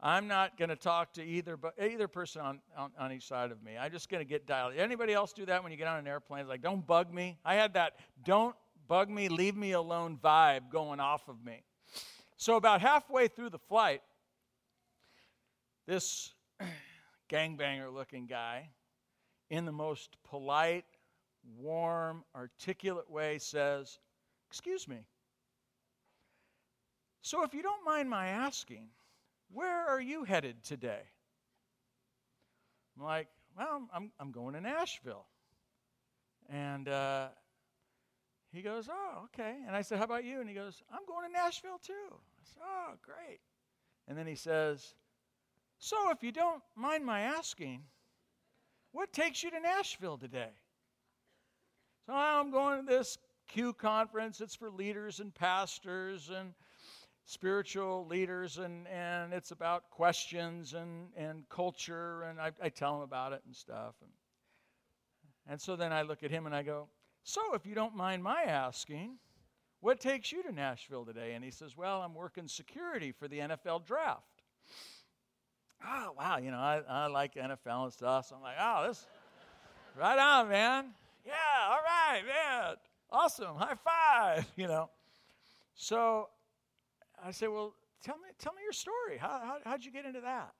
I'm 0.00 0.28
not 0.28 0.56
going 0.56 0.68
to 0.68 0.76
talk 0.76 1.14
to 1.14 1.24
either 1.24 1.56
but 1.56 1.74
either 1.82 2.06
person 2.06 2.42
on, 2.42 2.60
on, 2.76 2.92
on 2.96 3.10
each 3.10 3.26
side 3.26 3.50
of 3.50 3.60
me. 3.60 3.76
I'm 3.76 3.90
just 3.90 4.08
going 4.08 4.24
to 4.24 4.28
get 4.28 4.46
dialed. 4.46 4.74
Anybody 4.76 5.12
else 5.12 5.32
do 5.32 5.44
that 5.46 5.60
when 5.64 5.72
you 5.72 5.78
get 5.78 5.88
on 5.88 5.98
an 5.98 6.06
airplane? 6.06 6.42
It's 6.42 6.48
like, 6.48 6.62
don't 6.62 6.86
bug 6.86 7.12
me. 7.12 7.36
I 7.44 7.56
had 7.56 7.74
that 7.74 7.96
don't 8.24 8.54
bug 8.86 9.10
me, 9.10 9.28
leave 9.28 9.56
me 9.56 9.72
alone 9.72 10.16
vibe 10.22 10.70
going 10.70 11.00
off 11.00 11.28
of 11.28 11.44
me. 11.44 11.64
So, 12.36 12.54
about 12.54 12.80
halfway 12.80 13.26
through 13.26 13.50
the 13.50 13.58
flight, 13.58 14.00
this 15.88 16.32
gangbanger 17.28 17.92
looking 17.92 18.26
guy, 18.26 18.68
in 19.50 19.64
the 19.64 19.72
most 19.72 20.16
polite, 20.22 20.84
warm, 21.56 22.24
articulate 22.34 23.10
way, 23.10 23.38
says, 23.38 23.98
Excuse 24.50 24.88
me. 24.88 24.98
So, 27.22 27.42
if 27.42 27.52
you 27.52 27.62
don't 27.62 27.84
mind 27.84 28.08
my 28.08 28.28
asking, 28.28 28.88
where 29.52 29.86
are 29.86 30.00
you 30.00 30.24
headed 30.24 30.62
today? 30.64 31.02
I'm 32.96 33.04
like, 33.04 33.28
Well, 33.56 33.88
I'm, 33.92 34.10
I'm 34.18 34.30
going 34.32 34.54
to 34.54 34.60
Nashville. 34.60 35.26
And 36.48 36.88
uh, 36.88 37.28
he 38.52 38.62
goes, 38.62 38.88
Oh, 38.90 39.24
okay. 39.26 39.56
And 39.66 39.76
I 39.76 39.82
said, 39.82 39.98
How 39.98 40.04
about 40.04 40.24
you? 40.24 40.40
And 40.40 40.48
he 40.48 40.54
goes, 40.54 40.82
I'm 40.92 41.04
going 41.06 41.26
to 41.26 41.32
Nashville 41.32 41.80
too. 41.82 41.92
I 42.10 42.44
said, 42.44 42.62
Oh, 42.64 42.94
great. 43.02 43.40
And 44.06 44.16
then 44.16 44.26
he 44.26 44.34
says, 44.34 44.94
So, 45.78 46.10
if 46.10 46.22
you 46.22 46.32
don't 46.32 46.62
mind 46.74 47.04
my 47.04 47.20
asking, 47.20 47.82
what 48.92 49.12
takes 49.12 49.42
you 49.42 49.50
to 49.50 49.60
Nashville 49.60 50.16
today? 50.16 50.50
So, 52.08 52.14
I'm 52.14 52.50
going 52.50 52.86
to 52.86 52.90
this 52.90 53.18
Q 53.48 53.74
conference. 53.74 54.40
It's 54.40 54.54
for 54.54 54.70
leaders 54.70 55.20
and 55.20 55.34
pastors 55.34 56.30
and 56.30 56.54
spiritual 57.26 58.06
leaders, 58.06 58.56
and, 58.56 58.88
and 58.88 59.34
it's 59.34 59.50
about 59.50 59.90
questions 59.90 60.72
and, 60.72 61.08
and 61.18 61.46
culture, 61.50 62.22
and 62.22 62.40
I, 62.40 62.52
I 62.62 62.70
tell 62.70 62.94
them 62.94 63.02
about 63.02 63.34
it 63.34 63.42
and 63.44 63.54
stuff. 63.54 63.94
And, 64.00 64.10
and 65.50 65.60
so 65.60 65.76
then 65.76 65.92
I 65.92 66.00
look 66.00 66.22
at 66.22 66.30
him 66.30 66.46
and 66.46 66.54
I 66.54 66.62
go, 66.62 66.88
So, 67.24 67.42
if 67.52 67.66
you 67.66 67.74
don't 67.74 67.94
mind 67.94 68.22
my 68.22 68.44
asking, 68.44 69.18
what 69.80 70.00
takes 70.00 70.32
you 70.32 70.42
to 70.44 70.50
Nashville 70.50 71.04
today? 71.04 71.34
And 71.34 71.44
he 71.44 71.50
says, 71.50 71.76
Well, 71.76 72.00
I'm 72.00 72.14
working 72.14 72.48
security 72.48 73.12
for 73.12 73.28
the 73.28 73.40
NFL 73.40 73.84
draft 73.84 74.38
oh, 75.86 76.12
wow, 76.18 76.38
you 76.38 76.50
know, 76.50 76.58
I, 76.58 76.80
I 76.88 77.06
like 77.06 77.34
NFL 77.34 77.84
and 77.84 77.92
stuff. 77.92 78.26
So 78.26 78.34
I'm 78.34 78.42
like, 78.42 78.56
oh, 78.60 78.88
this, 78.88 79.06
right 79.96 80.18
on, 80.18 80.48
man. 80.48 80.86
Yeah, 81.24 81.32
all 81.68 81.80
right, 81.84 82.22
man. 82.24 82.76
Awesome. 83.10 83.56
High 83.56 83.76
five, 83.84 84.46
you 84.56 84.66
know. 84.66 84.90
So 85.74 86.28
I 87.24 87.30
said, 87.30 87.48
well, 87.48 87.74
tell 88.02 88.16
me, 88.16 88.28
tell 88.38 88.52
me 88.54 88.62
your 88.62 88.72
story. 88.72 89.18
How, 89.18 89.40
how, 89.42 89.58
how'd 89.64 89.84
you 89.84 89.92
get 89.92 90.04
into 90.04 90.20
that? 90.20 90.52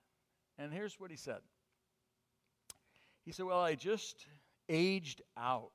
And 0.58 0.72
here's 0.72 0.98
what 0.98 1.10
he 1.10 1.16
said. 1.16 1.40
He 3.24 3.32
said, 3.32 3.46
well, 3.46 3.60
I 3.60 3.74
just 3.74 4.26
aged 4.68 5.22
out 5.36 5.70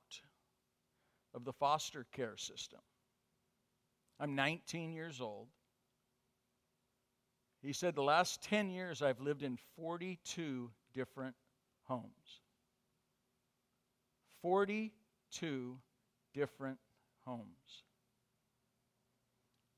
of 1.34 1.46
the 1.46 1.54
foster 1.54 2.06
care 2.12 2.38
system. 2.38 2.80
I'm 4.20 4.36
19 4.36 4.94
years 4.94 5.20
old. 5.20 5.48
He 7.64 7.74
said, 7.74 7.96
The 7.96 8.04
last 8.04 8.44
10 8.44 8.70
years 8.70 9.02
I've 9.02 9.22
lived 9.22 9.42
in 9.42 9.58
42 9.78 10.70
different 10.94 11.36
homes. 11.84 12.42
42 14.44 15.78
different 16.34 16.78
homes. 17.26 17.84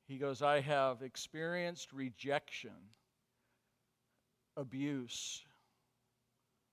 He 0.08 0.17
goes, 0.17 0.41
I 0.41 0.60
have 0.60 1.01
experienced 1.01 1.93
rejection, 1.93 2.75
abuse, 4.58 5.41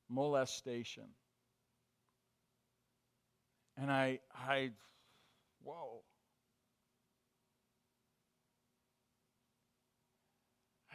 molestation. 0.08 1.04
And 3.76 3.90
I, 3.90 4.20
I, 4.34 4.70
whoa. 5.62 6.02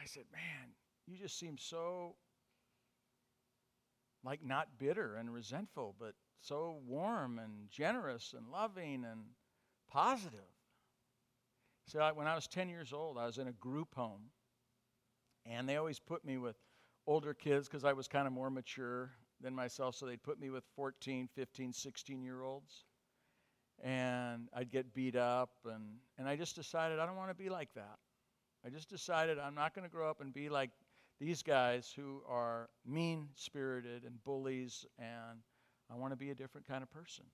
I 0.00 0.04
said, 0.06 0.24
Man, 0.32 0.70
you 1.06 1.16
just 1.16 1.38
seem 1.38 1.58
so 1.58 2.16
like 4.24 4.44
not 4.44 4.68
bitter 4.78 5.16
and 5.16 5.32
resentful, 5.32 5.94
but 5.98 6.14
so 6.40 6.80
warm 6.86 7.38
and 7.38 7.70
generous 7.70 8.34
and 8.36 8.50
loving 8.50 9.04
and 9.04 9.20
positive. 9.90 10.40
So 11.86 12.00
I, 12.00 12.12
when 12.12 12.26
I 12.26 12.34
was 12.34 12.46
10 12.46 12.68
years 12.68 12.92
old, 12.92 13.16
I 13.16 13.26
was 13.26 13.38
in 13.38 13.48
a 13.48 13.52
group 13.52 13.94
home, 13.94 14.30
and 15.46 15.68
they 15.68 15.76
always 15.76 15.98
put 15.98 16.24
me 16.24 16.36
with 16.36 16.56
older 17.06 17.32
kids 17.32 17.66
because 17.66 17.84
I 17.84 17.94
was 17.94 18.06
kind 18.08 18.26
of 18.26 18.32
more 18.32 18.50
mature 18.50 19.10
than 19.40 19.54
myself, 19.54 19.94
so 19.94 20.04
they'd 20.04 20.22
put 20.22 20.38
me 20.38 20.50
with 20.50 20.64
14, 20.76 21.28
15, 21.34 21.72
16 21.72 22.22
year 22.22 22.42
olds. 22.42 22.84
And 23.82 24.48
I'd 24.52 24.70
get 24.70 24.92
beat 24.92 25.16
up, 25.16 25.50
and, 25.64 25.98
and 26.18 26.28
I 26.28 26.36
just 26.36 26.56
decided 26.56 26.98
I 26.98 27.06
don't 27.06 27.16
want 27.16 27.30
to 27.30 27.34
be 27.34 27.48
like 27.48 27.72
that. 27.74 27.98
I 28.66 28.70
just 28.70 28.88
decided 28.88 29.38
I'm 29.38 29.54
not 29.54 29.72
going 29.74 29.88
to 29.88 29.90
grow 29.90 30.10
up 30.10 30.20
and 30.20 30.34
be 30.34 30.48
like 30.48 30.70
these 31.20 31.42
guys 31.42 31.92
who 31.94 32.22
are 32.28 32.68
mean 32.84 33.28
spirited 33.34 34.04
and 34.04 34.22
bullies, 34.24 34.84
and 34.98 35.38
I 35.90 35.96
want 35.96 36.12
to 36.12 36.16
be 36.16 36.30
a 36.30 36.34
different 36.34 36.66
kind 36.66 36.82
of 36.82 36.90
person. 36.90 37.24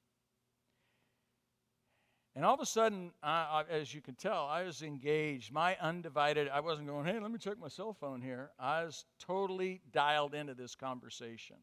And 2.36 2.44
all 2.44 2.54
of 2.54 2.60
a 2.60 2.66
sudden, 2.66 3.12
I, 3.22 3.64
I, 3.70 3.72
as 3.72 3.94
you 3.94 4.00
can 4.00 4.16
tell, 4.16 4.46
I 4.46 4.64
was 4.64 4.82
engaged. 4.82 5.52
My 5.52 5.76
undivided, 5.80 6.48
I 6.48 6.60
wasn't 6.60 6.88
going, 6.88 7.06
hey, 7.06 7.20
let 7.20 7.30
me 7.30 7.38
check 7.38 7.58
my 7.60 7.68
cell 7.68 7.92
phone 7.92 8.20
here. 8.20 8.50
I 8.58 8.84
was 8.84 9.04
totally 9.20 9.82
dialed 9.92 10.34
into 10.34 10.54
this 10.54 10.74
conversation. 10.74 11.56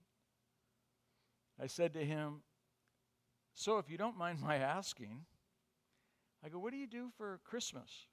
I 1.62 1.68
said 1.68 1.94
to 1.94 2.06
him, 2.06 2.42
So 3.54 3.80
if 3.80 3.90
you 3.90 3.98
don't 3.98 4.18
mind 4.18 4.40
my 4.40 4.56
asking, 4.56 5.26
I 6.44 6.48
go, 6.48 6.58
what 6.58 6.72
do 6.72 6.78
you 6.78 6.88
do 6.88 7.10
for 7.18 7.42
Christmas? 7.44 8.08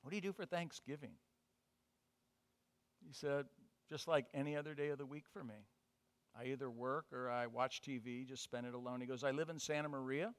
What 0.00 0.10
do 0.10 0.16
you 0.16 0.22
do 0.22 0.32
for 0.32 0.46
Thanksgiving? 0.46 1.12
He 3.06 3.12
said, 3.12 3.44
Just 3.90 4.08
like 4.08 4.24
any 4.32 4.56
other 4.56 4.74
day 4.74 4.88
of 4.88 4.96
the 4.96 5.06
week 5.06 5.24
for 5.30 5.44
me. 5.44 5.66
I 6.38 6.46
either 6.46 6.70
work 6.70 7.06
or 7.12 7.30
I 7.30 7.46
watch 7.46 7.82
TV, 7.82 8.26
just 8.26 8.42
spend 8.42 8.66
it 8.66 8.74
alone. 8.74 9.00
He 9.00 9.06
goes, 9.06 9.22
I 9.22 9.30
live 9.30 9.50
in 9.50 9.58
Santa 9.58 9.88
Maria. 9.88 10.32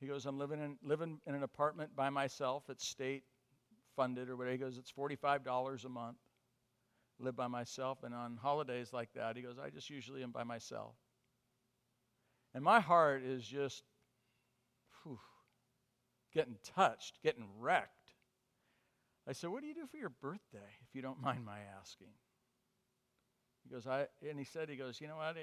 He 0.00 0.06
goes, 0.06 0.26
I'm 0.26 0.38
living 0.38 0.60
in, 0.60 0.76
living 0.82 1.20
in 1.26 1.34
an 1.34 1.42
apartment 1.42 1.94
by 1.94 2.08
myself. 2.08 2.64
It's 2.68 2.86
state 2.86 3.24
funded 3.96 4.28
or 4.28 4.36
whatever. 4.36 4.52
He 4.52 4.58
goes, 4.58 4.78
it's 4.78 4.92
$45 4.92 5.84
a 5.84 5.88
month. 5.88 6.16
Live 7.18 7.34
by 7.36 7.48
myself. 7.48 8.04
And 8.04 8.14
on 8.14 8.38
holidays 8.40 8.92
like 8.92 9.12
that, 9.14 9.36
he 9.36 9.42
goes, 9.42 9.56
I 9.58 9.70
just 9.70 9.90
usually 9.90 10.22
am 10.22 10.30
by 10.30 10.44
myself. 10.44 10.94
And 12.54 12.62
my 12.62 12.80
heart 12.80 13.22
is 13.24 13.44
just, 13.44 13.82
whew, 15.02 15.18
getting 16.32 16.56
touched, 16.74 17.18
getting 17.22 17.46
wrecked. 17.58 18.14
I 19.28 19.32
said, 19.32 19.50
What 19.50 19.60
do 19.60 19.66
you 19.66 19.74
do 19.74 19.86
for 19.86 19.98
your 19.98 20.08
birthday, 20.08 20.70
if 20.82 20.94
you 20.94 21.02
don't 21.02 21.20
mind 21.22 21.44
my 21.44 21.58
asking? 21.78 22.08
He 23.68 23.74
goes, 23.74 23.86
I, 23.86 24.06
and 24.26 24.38
he 24.38 24.44
said, 24.44 24.68
he 24.70 24.76
goes, 24.76 25.00
you 25.00 25.08
know 25.08 25.16
what? 25.16 25.36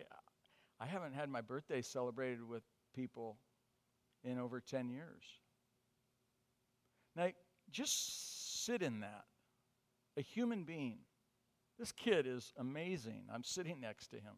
I 0.80 0.86
haven't 0.86 1.14
had 1.14 1.30
my 1.30 1.42
birthday 1.42 1.82
celebrated 1.82 2.48
with 2.48 2.64
people 2.96 3.38
in 4.24 4.40
over 4.40 4.60
10 4.60 4.90
years. 4.90 5.24
Now, 7.16 7.30
just 7.70 8.66
sit 8.66 8.82
in 8.82 9.02
that. 9.02 9.26
A 10.18 10.22
human 10.22 10.64
being. 10.64 11.00
This 11.78 11.92
kid 11.92 12.26
is 12.26 12.54
amazing. 12.58 13.26
I'm 13.32 13.44
sitting 13.44 13.80
next 13.80 14.08
to 14.08 14.16
him. 14.16 14.36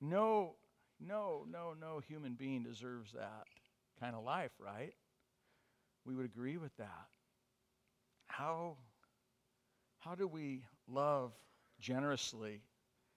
No, 0.00 0.56
no, 1.00 1.46
no, 1.50 1.74
no 1.78 2.00
human 2.06 2.34
being 2.34 2.62
deserves 2.62 3.12
that 3.12 3.46
kind 3.98 4.14
of 4.14 4.22
life, 4.22 4.52
right? 4.58 4.92
We 6.04 6.14
would 6.14 6.26
agree 6.26 6.58
with 6.58 6.76
that. 6.76 7.08
How, 8.26 8.76
how 9.98 10.14
do 10.14 10.28
we 10.28 10.62
love 10.88 11.32
generously? 11.80 12.62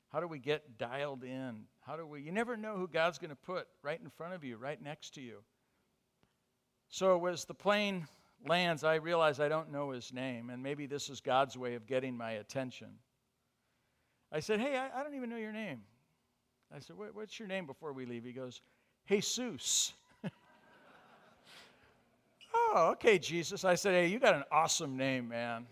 How 0.10 0.20
do 0.20 0.28
we 0.28 0.40
get 0.40 0.78
dialed 0.78 1.24
in? 1.24 1.66
How 1.82 1.96
do 1.96 2.06
we, 2.06 2.22
you 2.22 2.32
never 2.32 2.58
know 2.58 2.76
who 2.78 2.88
God's 2.88 3.20
going 3.20 3.30
to 3.30 3.36
put 3.36 3.68
right 3.84 4.00
in 4.02 4.10
front 4.10 4.34
of 4.34 4.44
you, 4.44 4.58
right 4.58 4.82
next 4.82 5.14
to 5.16 5.22
you. 5.22 5.40
So 6.90 7.24
as 7.28 7.46
the 7.46 7.54
plane 7.54 8.08
lands, 8.48 8.84
I 8.84 8.96
realize 8.96 9.40
I 9.40 9.50
don't 9.50 9.72
know 9.72 9.92
his 9.92 10.12
name, 10.12 10.50
and 10.50 10.64
maybe 10.64 10.88
this 10.88 11.10
is 11.10 11.22
God's 11.22 11.58
way 11.58 11.76
of 11.76 11.86
getting 11.86 12.18
my 12.18 12.32
attention. 12.32 12.88
I 14.32 14.40
said, 14.40 14.60
Hey, 14.60 14.76
I, 14.76 15.00
I 15.00 15.04
don't 15.04 15.16
even 15.16 15.30
know 15.30 15.38
your 15.38 15.52
name. 15.52 15.82
I 16.76 16.80
said, 16.80 16.98
what, 16.98 17.14
What's 17.16 17.40
your 17.40 17.48
name 17.48 17.68
before 17.68 17.94
we 17.94 18.06
leave? 18.06 18.24
He 18.24 18.34
goes, 18.34 18.62
Jesus. 19.08 19.94
Oh, 22.72 22.90
okay, 22.94 23.20
Jesus. 23.20 23.64
I 23.64 23.76
said, 23.76 23.94
Hey, 23.94 24.08
you 24.08 24.20
got 24.20 24.34
an 24.34 24.44
awesome 24.52 24.98
name, 24.98 25.28
man. 25.28 25.66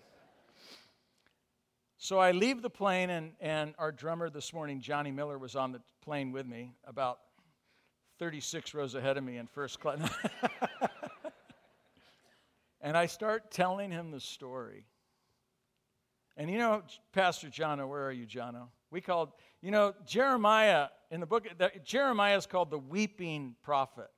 So 1.99 2.19
I 2.19 2.31
leave 2.31 2.61
the 2.61 2.69
plane, 2.69 3.09
and, 3.09 3.31
and 3.39 3.73
our 3.79 3.91
drummer 3.91 4.29
this 4.29 4.53
morning, 4.53 4.81
Johnny 4.81 5.09
Miller, 5.09 5.39
was 5.39 5.55
on 5.55 5.71
the 5.71 5.81
plane 6.03 6.31
with 6.31 6.45
me, 6.45 6.75
about 6.85 7.17
36 8.19 8.75
rows 8.75 8.93
ahead 8.93 9.17
of 9.17 9.23
me 9.23 9.37
in 9.37 9.47
first 9.47 9.79
class. 9.79 9.99
and 12.81 12.95
I 12.95 13.07
start 13.07 13.49
telling 13.49 13.89
him 13.89 14.11
the 14.11 14.19
story. 14.19 14.85
And 16.37 16.51
you 16.51 16.59
know, 16.59 16.83
Pastor 17.13 17.47
Jono, 17.47 17.89
where 17.89 18.05
are 18.05 18.11
you, 18.11 18.27
Jono? 18.27 18.67
We 18.91 19.01
called, 19.01 19.31
you 19.63 19.71
know, 19.71 19.95
Jeremiah, 20.05 20.89
in 21.09 21.19
the 21.19 21.25
book, 21.25 21.47
Jeremiah 21.83 22.37
is 22.37 22.45
called 22.45 22.69
the 22.69 22.77
weeping 22.77 23.55
prophet. 23.63 24.11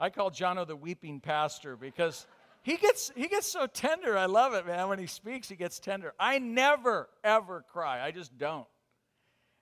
I 0.00 0.08
call 0.08 0.30
Jono 0.30 0.66
the 0.66 0.74
weeping 0.74 1.20
pastor 1.20 1.76
because 1.76 2.26
he 2.62 2.76
gets, 2.76 3.10
he 3.16 3.28
gets 3.28 3.46
so 3.46 3.66
tender. 3.66 4.16
I 4.16 4.26
love 4.26 4.54
it, 4.54 4.66
man. 4.66 4.88
When 4.88 4.98
he 4.98 5.06
speaks, 5.06 5.48
he 5.48 5.56
gets 5.56 5.78
tender. 5.78 6.14
I 6.18 6.38
never, 6.38 7.08
ever 7.24 7.64
cry. 7.72 8.04
I 8.04 8.10
just 8.10 8.36
don't. 8.38 8.66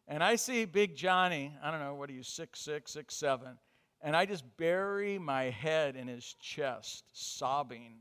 And 0.06 0.22
I 0.22 0.36
see 0.36 0.64
Big 0.64 0.96
Johnny, 0.96 1.52
I 1.62 1.70
don't 1.70 1.80
know, 1.80 1.94
what 1.94 2.10
are 2.10 2.12
you, 2.12 2.22
six, 2.22 2.60
six, 2.60 2.92
six, 2.92 3.14
seven, 3.14 3.58
and 4.02 4.16
I 4.16 4.26
just 4.26 4.44
bury 4.56 5.18
my 5.18 5.44
head 5.44 5.94
in 5.94 6.08
his 6.08 6.34
chest, 6.40 7.04
sobbing 7.12 7.98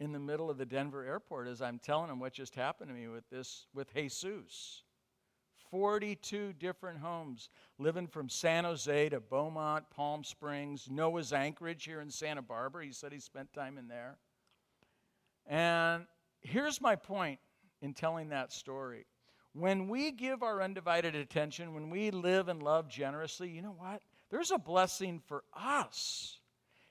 in 0.00 0.12
the 0.12 0.18
middle 0.18 0.50
of 0.50 0.58
the 0.58 0.66
Denver 0.66 1.04
airport 1.04 1.46
as 1.46 1.62
I'm 1.62 1.78
telling 1.78 2.10
him 2.10 2.18
what 2.18 2.32
just 2.32 2.56
happened 2.56 2.90
to 2.90 2.94
me 2.94 3.06
with 3.08 3.28
this, 3.30 3.66
with 3.72 3.94
Jesus. 3.94 4.82
42 5.72 6.52
different 6.60 6.98
homes, 6.98 7.48
living 7.78 8.06
from 8.06 8.28
San 8.28 8.64
Jose 8.64 9.08
to 9.08 9.20
Beaumont, 9.20 9.86
Palm 9.88 10.22
Springs, 10.22 10.86
Noah's 10.90 11.32
Anchorage 11.32 11.86
here 11.86 12.02
in 12.02 12.10
Santa 12.10 12.42
Barbara. 12.42 12.84
He 12.84 12.92
said 12.92 13.10
he 13.10 13.18
spent 13.18 13.50
time 13.54 13.78
in 13.78 13.88
there. 13.88 14.18
And 15.46 16.04
here's 16.42 16.78
my 16.82 16.94
point 16.94 17.40
in 17.80 17.94
telling 17.94 18.28
that 18.28 18.52
story. 18.52 19.06
When 19.54 19.88
we 19.88 20.12
give 20.12 20.42
our 20.42 20.60
undivided 20.60 21.14
attention, 21.14 21.72
when 21.72 21.88
we 21.88 22.10
live 22.10 22.48
and 22.48 22.62
love 22.62 22.86
generously, 22.86 23.48
you 23.48 23.62
know 23.62 23.74
what? 23.76 24.02
There's 24.30 24.50
a 24.50 24.58
blessing 24.58 25.22
for 25.26 25.42
us. 25.56 26.38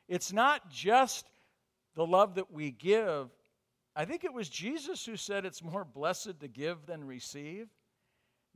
It's 0.07 0.33
not 0.33 0.71
just 0.71 1.27
the 1.93 2.05
love 2.05 2.33
that 2.33 2.51
we 2.51 2.71
give. 2.71 3.29
I 3.95 4.05
think 4.05 4.23
it 4.23 4.33
was 4.33 4.49
Jesus 4.49 5.05
who 5.05 5.17
said 5.17 5.45
it's 5.45 5.63
more 5.63 5.85
blessed 5.85 6.39
to 6.39 6.47
give 6.47 6.87
than 6.87 7.03
receive. 7.03 7.67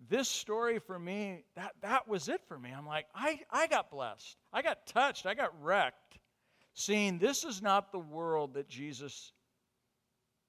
This 0.10 0.28
story 0.28 0.80
for 0.80 1.00
me, 1.00 1.44
that, 1.56 1.74
that 1.82 2.08
was 2.08 2.28
it 2.30 2.42
for 2.48 2.60
me. 2.60 2.72
I'm 2.76 2.86
like, 2.86 3.08
I, 3.16 3.40
I 3.50 3.68
got 3.68 3.90
blessed. 3.90 4.38
I 4.52 4.62
got 4.62 4.86
touched. 4.86 5.26
I 5.26 5.34
got 5.34 5.52
wrecked. 5.64 6.20
Seeing 6.74 7.18
this 7.18 7.44
is 7.44 7.62
not 7.62 7.92
the 7.92 8.00
world 8.00 8.54
that 8.56 8.68
Jesus 8.68 9.32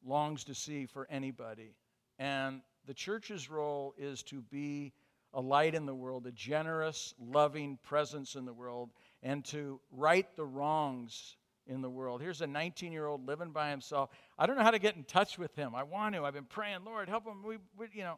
longs 0.04 0.44
to 0.44 0.54
see 0.54 0.86
for 0.86 1.06
anybody. 1.10 1.74
And 2.18 2.60
the 2.86 2.94
church's 2.94 3.48
role 3.48 3.94
is 3.96 4.22
to 4.24 4.42
be 4.42 4.92
a 5.32 5.40
light 5.40 5.74
in 5.74 5.86
the 5.86 5.94
world, 5.94 6.26
a 6.26 6.32
generous, 6.32 7.14
loving 7.18 7.78
presence 7.82 8.34
in 8.34 8.44
the 8.44 8.52
world, 8.52 8.90
and 9.22 9.44
to 9.44 9.80
right 9.90 10.26
the 10.36 10.44
wrongs 10.44 11.36
in 11.66 11.82
the 11.82 11.90
world. 11.90 12.22
Here's 12.22 12.40
a 12.40 12.46
19 12.46 12.92
year 12.92 13.06
old 13.06 13.26
living 13.26 13.50
by 13.50 13.70
himself. 13.70 14.10
I 14.38 14.46
don't 14.46 14.56
know 14.56 14.62
how 14.62 14.70
to 14.70 14.78
get 14.78 14.96
in 14.96 15.04
touch 15.04 15.38
with 15.38 15.54
him. 15.54 15.74
I 15.74 15.82
want 15.82 16.14
to. 16.14 16.24
I've 16.24 16.34
been 16.34 16.44
praying, 16.44 16.84
Lord, 16.84 17.08
help 17.08 17.26
him. 17.26 17.42
We, 17.44 17.58
we 17.76 17.86
you 17.92 18.04
know. 18.04 18.16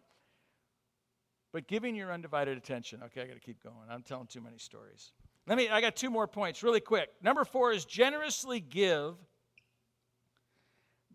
But 1.52 1.66
giving 1.66 1.94
your 1.94 2.12
undivided 2.12 2.58
attention. 2.58 3.02
Okay, 3.04 3.22
I 3.22 3.26
got 3.26 3.34
to 3.34 3.40
keep 3.40 3.62
going. 3.62 3.74
I'm 3.90 4.02
telling 4.02 4.26
too 4.26 4.40
many 4.40 4.58
stories. 4.58 5.12
Let 5.46 5.56
me. 5.56 5.68
I 5.68 5.80
got 5.80 5.96
two 5.96 6.10
more 6.10 6.26
points, 6.26 6.62
really 6.62 6.80
quick. 6.80 7.08
Number 7.22 7.44
four 7.44 7.72
is 7.72 7.84
generously 7.84 8.60
give 8.60 9.14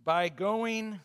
by 0.03 0.29
going 0.29 0.99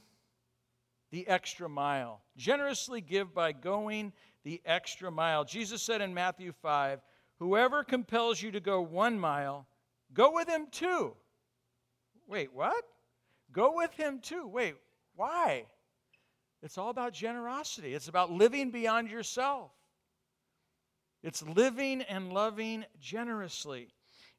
the 1.10 1.28
extra 1.28 1.68
mile. 1.68 2.22
Generously 2.36 3.00
give 3.00 3.34
by 3.34 3.52
going 3.52 4.12
the 4.44 4.60
extra 4.64 5.10
mile. 5.10 5.44
Jesus 5.44 5.82
said 5.82 6.00
in 6.00 6.14
Matthew 6.14 6.52
5 6.62 7.00
Whoever 7.38 7.84
compels 7.84 8.42
you 8.42 8.50
to 8.52 8.60
go 8.60 8.80
one 8.80 9.18
mile, 9.18 9.66
go 10.12 10.32
with 10.32 10.48
him 10.48 10.66
two. 10.72 11.14
Wait, 12.26 12.52
what? 12.52 12.84
Go 13.52 13.76
with 13.76 13.92
him 13.94 14.20
too. 14.20 14.46
Wait, 14.46 14.74
why? 15.14 15.66
It's 16.62 16.78
all 16.78 16.90
about 16.90 17.12
generosity, 17.12 17.94
it's 17.94 18.08
about 18.08 18.30
living 18.30 18.70
beyond 18.70 19.10
yourself. 19.10 19.70
It's 21.22 21.42
living 21.42 22.02
and 22.02 22.32
loving 22.32 22.84
generously. 23.00 23.88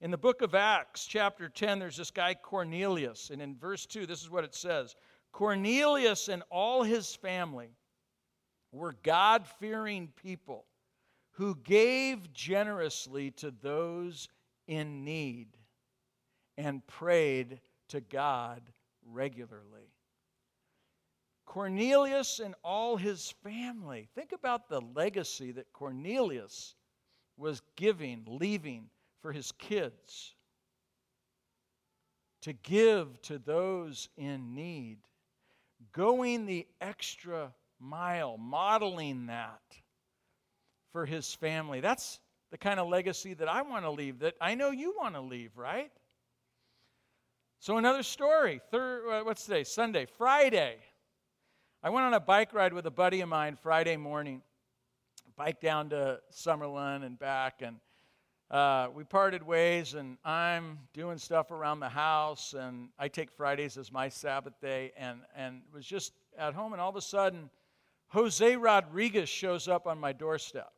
In 0.02 0.12
the 0.12 0.18
book 0.18 0.42
of 0.42 0.56
Acts, 0.56 1.06
chapter 1.06 1.50
10, 1.50 1.80
there's 1.80 1.98
this 1.98 2.12
guy 2.12 2.34
Cornelius. 2.34 3.32
And 3.32 3.42
in 3.42 3.58
verse 3.58 3.86
2, 3.86 4.06
this 4.06 4.22
is 4.22 4.30
what 4.30 4.46
it 4.46 4.56
says 4.56 4.96
Cornelius 5.32 6.30
and 6.30 6.44
all 6.50 6.84
his 6.84 7.16
family 7.16 7.70
were 8.72 8.96
God 9.04 9.46
fearing 9.60 10.12
people 10.16 10.66
who 11.32 11.56
gave 11.56 12.32
generously 12.34 13.32
to 13.32 13.52
those 13.52 14.30
in 14.68 15.04
need 15.04 15.58
and 16.58 16.86
prayed 16.88 17.60
to 17.90 18.02
God 18.02 18.62
regularly. 19.06 19.94
Cornelius 21.50 22.40
and 22.40 22.54
all 22.64 22.96
his 22.96 23.34
family. 23.44 24.08
Think 24.14 24.34
about 24.34 24.70
the 24.70 24.82
legacy 24.82 25.52
that 25.54 25.74
Cornelius 25.74 26.76
was 27.38 27.64
giving, 27.76 28.24
leaving 28.28 28.86
for 29.24 29.32
his 29.32 29.52
kids 29.54 30.36
to 32.44 32.54
give 32.54 33.20
to 33.24 33.40
those 33.40 34.10
in 34.16 34.54
need 34.54 35.00
going 35.92 36.46
the 36.46 36.68
extra 36.82 37.52
mile, 37.80 38.38
modeling 38.38 39.26
that 39.26 39.60
for 40.92 41.04
his 41.04 41.34
family. 41.34 41.80
That's 41.80 42.20
the 42.52 42.60
kind 42.60 42.80
of 42.80 42.88
legacy 42.88 43.34
that 43.34 43.50
I 43.50 43.64
want 43.64 43.86
to 43.86 43.92
leave, 43.92 44.20
that 44.20 44.36
I 44.40 44.54
know 44.54 44.70
you 44.70 44.94
want 44.96 45.16
to 45.16 45.22
leave, 45.22 45.58
right? 45.58 45.92
So, 47.60 47.78
another 47.78 48.04
story. 48.04 48.62
Third, 48.70 49.10
uh, 49.10 49.24
what's 49.24 49.46
today? 49.46 49.64
Sunday. 49.64 50.06
Friday. 50.06 50.78
I 51.82 51.90
went 51.90 52.06
on 52.06 52.14
a 52.14 52.20
bike 52.20 52.54
ride 52.54 52.74
with 52.74 52.86
a 52.88 52.92
buddy 52.92 53.22
of 53.22 53.30
mine 53.30 53.56
Friday 53.56 53.96
morning. 53.96 54.42
Bike 55.38 55.62
down 55.62 55.92
to 55.92 56.20
Summerland 56.30 57.06
and 57.06 57.18
back, 57.18 57.62
and 57.62 57.78
uh, 58.52 58.90
we 58.94 59.06
parted 59.06 59.42
ways, 59.42 59.94
and 59.94 60.18
I'm 60.26 60.80
doing 60.94 61.18
stuff 61.18 61.52
around 61.52 61.80
the 61.80 61.88
house, 61.88 62.54
and 62.54 62.90
I 63.00 63.08
take 63.08 63.32
Fridays 63.32 63.78
as 63.78 63.94
my 63.94 64.10
Sabbath 64.10 64.60
day, 64.60 64.92
and, 64.98 65.22
and 65.34 65.62
was 65.74 65.86
just 65.86 66.12
at 66.38 66.54
home, 66.54 66.74
and 66.74 66.82
all 66.82 66.90
of 66.90 66.98
a 66.98 67.02
sudden, 67.02 67.50
Jose 68.10 68.58
Rodriguez 68.58 69.30
shows 69.30 69.70
up 69.70 69.88
on 69.88 69.98
my 69.98 70.12
doorstep. 70.12 70.74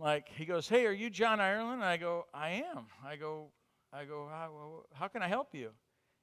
Like, 0.00 0.30
he 0.34 0.46
goes, 0.46 0.68
Hey, 0.68 0.84
are 0.86 0.92
you 0.92 1.10
John 1.10 1.38
Ireland? 1.38 1.74
And 1.74 1.84
I 1.84 1.96
go, 1.96 2.26
I 2.34 2.64
am. 2.74 2.86
I 3.06 3.14
go, 3.14 3.52
I 3.92 4.04
go, 4.04 4.26
how, 4.28 4.84
how 4.94 5.06
can 5.06 5.22
I 5.22 5.28
help 5.28 5.54
you? 5.54 5.70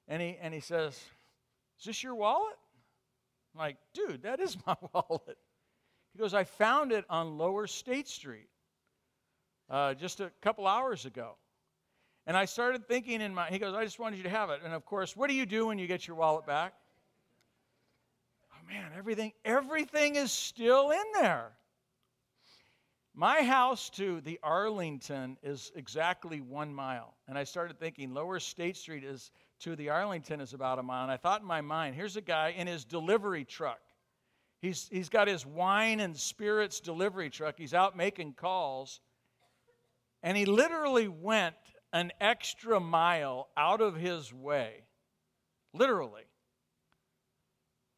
And 0.06 0.20
he, 0.20 0.36
and 0.38 0.52
he 0.52 0.60
says, 0.60 1.00
Is 1.78 1.86
this 1.86 2.02
your 2.02 2.14
wallet? 2.14 2.56
I'm 3.54 3.60
like, 3.60 3.76
dude, 3.94 4.22
that 4.22 4.40
is 4.40 4.56
my 4.66 4.76
wallet. 4.92 5.38
He 6.12 6.18
goes, 6.18 6.34
I 6.34 6.44
found 6.44 6.92
it 6.92 7.04
on 7.08 7.38
Lower 7.38 7.66
State 7.66 8.08
Street 8.08 8.48
uh, 9.70 9.94
just 9.94 10.20
a 10.20 10.30
couple 10.40 10.66
hours 10.66 11.04
ago. 11.04 11.36
And 12.26 12.36
I 12.36 12.44
started 12.44 12.86
thinking 12.86 13.20
in 13.20 13.34
my, 13.34 13.48
he 13.48 13.58
goes, 13.58 13.74
I 13.74 13.84
just 13.84 13.98
wanted 13.98 14.16
you 14.16 14.24
to 14.24 14.30
have 14.30 14.50
it. 14.50 14.60
And 14.64 14.74
of 14.74 14.84
course, 14.84 15.16
what 15.16 15.28
do 15.28 15.34
you 15.34 15.46
do 15.46 15.66
when 15.66 15.78
you 15.78 15.86
get 15.86 16.06
your 16.06 16.16
wallet 16.16 16.46
back? 16.46 16.74
Oh 18.52 18.68
man, 18.68 18.90
everything, 18.96 19.32
everything 19.44 20.16
is 20.16 20.30
still 20.30 20.90
in 20.90 21.04
there. 21.14 21.52
My 23.14 23.42
house 23.42 23.90
to 23.90 24.20
the 24.20 24.38
Arlington 24.42 25.38
is 25.42 25.72
exactly 25.74 26.40
one 26.40 26.72
mile. 26.72 27.14
And 27.26 27.38
I 27.38 27.44
started 27.44 27.80
thinking 27.80 28.12
Lower 28.12 28.38
State 28.38 28.76
Street 28.76 29.04
is 29.04 29.30
to 29.60 29.76
the 29.76 29.90
Arlington 29.90 30.40
is 30.40 30.54
about 30.54 30.78
a 30.78 30.82
mile. 30.82 31.02
And 31.02 31.12
I 31.12 31.16
thought 31.16 31.40
in 31.40 31.46
my 31.46 31.60
mind, 31.60 31.94
here's 31.94 32.16
a 32.16 32.20
guy 32.20 32.54
in 32.56 32.66
his 32.66 32.84
delivery 32.84 33.44
truck. 33.44 33.80
He's, 34.60 34.88
he's 34.90 35.08
got 35.08 35.28
his 35.28 35.46
wine 35.46 36.00
and 36.00 36.16
spirits 36.16 36.80
delivery 36.80 37.30
truck. 37.30 37.54
He's 37.56 37.74
out 37.74 37.96
making 37.96 38.34
calls. 38.34 39.00
And 40.22 40.36
he 40.36 40.46
literally 40.46 41.08
went 41.08 41.54
an 41.92 42.12
extra 42.20 42.80
mile 42.80 43.48
out 43.56 43.80
of 43.80 43.94
his 43.94 44.32
way, 44.32 44.84
literally, 45.72 46.24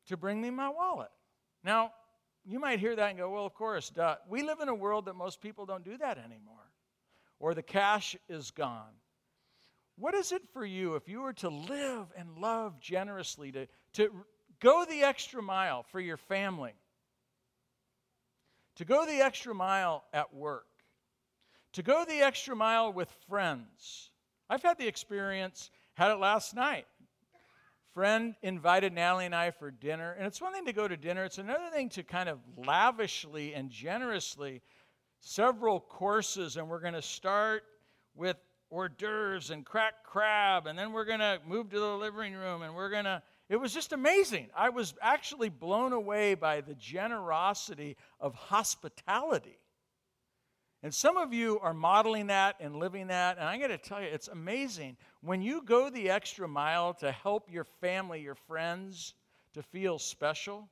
to 0.09 0.17
bring 0.17 0.41
me 0.41 0.51
my 0.51 0.69
wallet. 0.69 1.11
Now, 1.65 1.93
you 2.45 2.59
might 2.59 2.79
hear 2.79 2.95
that 2.95 3.11
and 3.11 3.19
go, 3.19 3.31
well, 3.31 3.47
of 3.47 3.55
course, 3.55 3.91
duh. 3.91 4.17
we 4.29 4.43
live 4.43 4.61
in 4.61 4.69
a 4.69 4.75
world 4.75 5.07
that 5.07 5.15
most 5.15 5.41
people 5.41 5.67
don't 5.67 5.85
do 5.85 5.97
that 5.99 6.19
anymore, 6.19 6.71
or 7.39 7.55
the 7.55 7.63
cash 7.63 8.17
is 8.29 8.51
gone. 8.51 8.93
What 10.01 10.15
is 10.15 10.33
it 10.33 10.43
for 10.53 10.65
you 10.65 10.97
if 10.97 11.09
you 11.09 11.21
were 11.21 11.35
to 11.35 11.49
live 11.49 12.07
and 12.17 12.39
love 12.39 12.81
generously, 12.81 13.53
to, 13.53 13.67
to 13.95 14.11
go 14.59 14.85
the 14.85 15.03
extra 15.03 15.43
mile 15.43 15.85
for 15.85 16.01
your 16.01 16.17
family, 16.17 16.73
to 18.77 18.85
go 18.85 19.07
the 19.07 19.21
extra 19.21 19.55
mile 19.55 20.03
at 20.13 20.35
work? 20.35 20.67
to 21.73 21.83
go 21.83 22.05
the 22.05 22.21
extra 22.21 22.57
mile 22.57 22.93
with 22.93 23.09
friends. 23.29 24.11
I've 24.49 24.63
had 24.63 24.79
the 24.79 24.89
experience, 24.89 25.71
had 25.95 26.11
it 26.11 26.19
last 26.19 26.55
night. 26.55 26.87
Friend 27.95 28.35
invited 28.43 28.93
Natalie 28.93 29.27
and 29.27 29.35
I 29.35 29.51
for 29.51 29.71
dinner, 29.71 30.13
and 30.13 30.27
it's 30.27 30.41
one 30.41 30.53
thing 30.53 30.67
to 30.67 30.73
go 30.73 30.87
to 30.87 30.97
dinner, 30.97 31.25
it's 31.25 31.39
another 31.39 31.71
thing 31.73 31.89
to 31.91 32.03
kind 32.03 32.29
of 32.29 32.39
lavishly 32.57 33.55
and 33.55 33.71
generously 33.71 34.63
several 35.21 35.81
courses, 35.81 36.57
and 36.57 36.69
we're 36.69 36.81
going 36.81 36.95
to 36.95 37.03
start 37.03 37.65
with 38.15 38.37
hors 38.71 38.89
d'oeuvres 38.89 39.51
and 39.51 39.67
cracked 39.67 40.05
crab, 40.05 40.67
and 40.67 40.79
then 40.79 40.93
we're 40.93 41.05
going 41.05 41.21
to 41.21 41.41
move 41.47 41.71
to 41.71 41.79
the 41.79 41.97
living 41.97 42.35
room, 42.35 42.63
and 42.63 42.75
we're 42.75 42.91
going 42.91 43.05
to. 43.05 43.23
It 43.49 43.57
was 43.57 43.75
just 43.75 43.93
amazing. 43.93 44.49
I 44.57 44.69
was 44.69 44.95
actually 45.03 45.49
blown 45.49 45.93
away 45.93 46.35
by 46.35 46.61
the 46.61 46.75
generosity 46.75 47.97
of 48.21 48.35
hospitality 48.35 49.59
and 50.83 50.95
some 50.95 51.19
of 51.19 51.35
you 51.35 51.59
are 51.61 51.75
modeling 51.75 52.29
that 52.29 52.57
and 52.59 52.77
living 52.77 53.09
that. 53.09 53.37
And 53.37 53.47
I'm 53.47 53.59
going 53.59 53.71
to 53.71 53.79
tell 53.79 54.01
you, 54.01 54.09
it's 54.09 54.29
amazing. 54.29 54.97
When 55.21 55.43
you 55.43 55.63
go 55.63 55.91
the 55.91 56.09
extra 56.09 56.49
mile 56.49 56.95
to 56.95 57.13
help 57.13 57.51
your 57.51 57.65
family, 57.65 58.23
your 58.23 58.35
friends, 58.35 59.15
to 59.53 59.63
feel 59.63 59.99
special. 59.99 60.69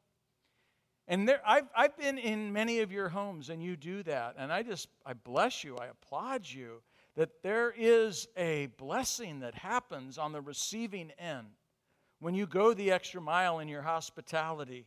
And 1.08 1.28
there, 1.28 1.42
I've, 1.46 1.68
I've 1.76 1.96
been 1.96 2.16
in 2.16 2.52
many 2.52 2.80
of 2.80 2.90
your 2.90 3.10
homes, 3.10 3.50
and 3.50 3.62
you 3.62 3.76
do 3.76 4.02
that. 4.04 4.36
And 4.38 4.50
I 4.50 4.62
just, 4.62 4.88
I 5.04 5.12
bless 5.12 5.62
you, 5.62 5.76
I 5.76 5.86
applaud 5.86 6.46
you 6.46 6.80
that 7.18 7.42
there 7.42 7.74
is 7.76 8.28
a 8.36 8.68
blessing 8.78 9.40
that 9.40 9.54
happens 9.54 10.16
on 10.16 10.32
the 10.32 10.40
receiving 10.40 11.10
end 11.18 11.48
when 12.20 12.34
you 12.34 12.46
go 12.46 12.72
the 12.72 12.90
extra 12.90 13.20
mile 13.20 13.58
in 13.58 13.68
your 13.68 13.82
hospitality. 13.82 14.86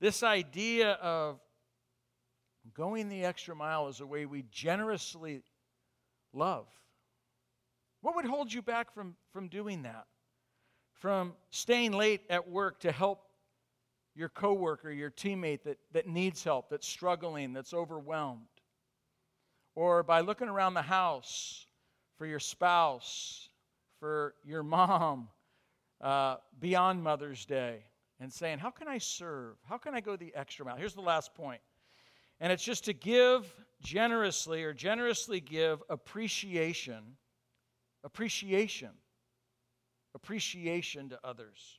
This 0.00 0.22
idea 0.22 0.92
of 0.92 1.40
Going 2.74 3.08
the 3.08 3.24
extra 3.24 3.56
mile 3.56 3.88
is 3.88 4.00
a 4.00 4.06
way 4.06 4.26
we 4.26 4.44
generously 4.50 5.42
love. 6.34 6.66
What 8.02 8.14
would 8.14 8.26
hold 8.26 8.52
you 8.52 8.60
back 8.60 8.92
from, 8.92 9.16
from 9.32 9.48
doing 9.48 9.82
that? 9.84 10.04
from 11.00 11.32
staying 11.48 11.92
late 11.92 12.20
at 12.28 12.48
work 12.48 12.78
to 12.80 12.92
help 12.92 13.22
your 14.14 14.28
coworker, 14.28 14.90
your 14.90 15.10
teammate 15.10 15.62
that, 15.62 15.78
that 15.92 16.06
needs 16.06 16.44
help, 16.44 16.68
that's 16.68 16.86
struggling, 16.86 17.54
that's 17.54 17.72
overwhelmed. 17.72 18.42
Or 19.74 20.02
by 20.02 20.20
looking 20.20 20.48
around 20.48 20.74
the 20.74 20.82
house 20.82 21.66
for 22.18 22.26
your 22.26 22.40
spouse, 22.40 23.48
for 23.98 24.34
your 24.44 24.62
mom, 24.62 25.28
uh, 26.00 26.36
beyond 26.58 27.02
Mother's 27.02 27.44
Day, 27.44 27.84
and 28.18 28.32
saying, 28.32 28.58
How 28.58 28.70
can 28.70 28.88
I 28.88 28.98
serve? 28.98 29.56
How 29.68 29.78
can 29.78 29.94
I 29.94 30.00
go 30.00 30.16
the 30.16 30.32
extra 30.34 30.64
mile? 30.64 30.76
Here's 30.76 30.94
the 30.94 31.00
last 31.00 31.34
point. 31.34 31.60
And 32.40 32.52
it's 32.52 32.64
just 32.64 32.84
to 32.86 32.92
give 32.92 33.52
generously 33.82 34.64
or 34.64 34.72
generously 34.72 35.40
give 35.40 35.82
appreciation, 35.90 37.16
appreciation, 38.02 38.90
appreciation 40.14 41.10
to 41.10 41.18
others. 41.22 41.78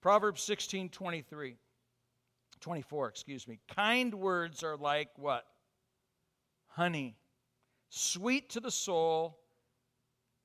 Proverbs 0.00 0.42
16 0.42 0.88
23, 0.90 1.56
24, 2.60 3.08
excuse 3.08 3.48
me. 3.48 3.58
Kind 3.74 4.14
words 4.14 4.62
are 4.62 4.76
like 4.76 5.10
what? 5.16 5.44
Honey, 6.78 7.16
sweet 7.88 8.50
to 8.50 8.60
the 8.60 8.70
soul 8.70 9.40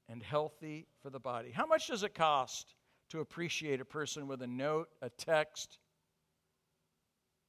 and 0.10 0.24
healthy 0.24 0.88
for 1.04 1.12
the 1.12 1.20
body. 1.20 1.52
How 1.52 1.68
much 1.68 1.90
does 1.90 2.02
it 2.02 2.16
cost 2.16 2.74
to 3.12 3.20
appreciate 3.20 3.80
a 3.80 3.86
person 3.86 4.28
with 4.28 4.42
a 4.42 4.48
note, 4.48 4.90
a 5.04 5.12
text, 5.12 5.78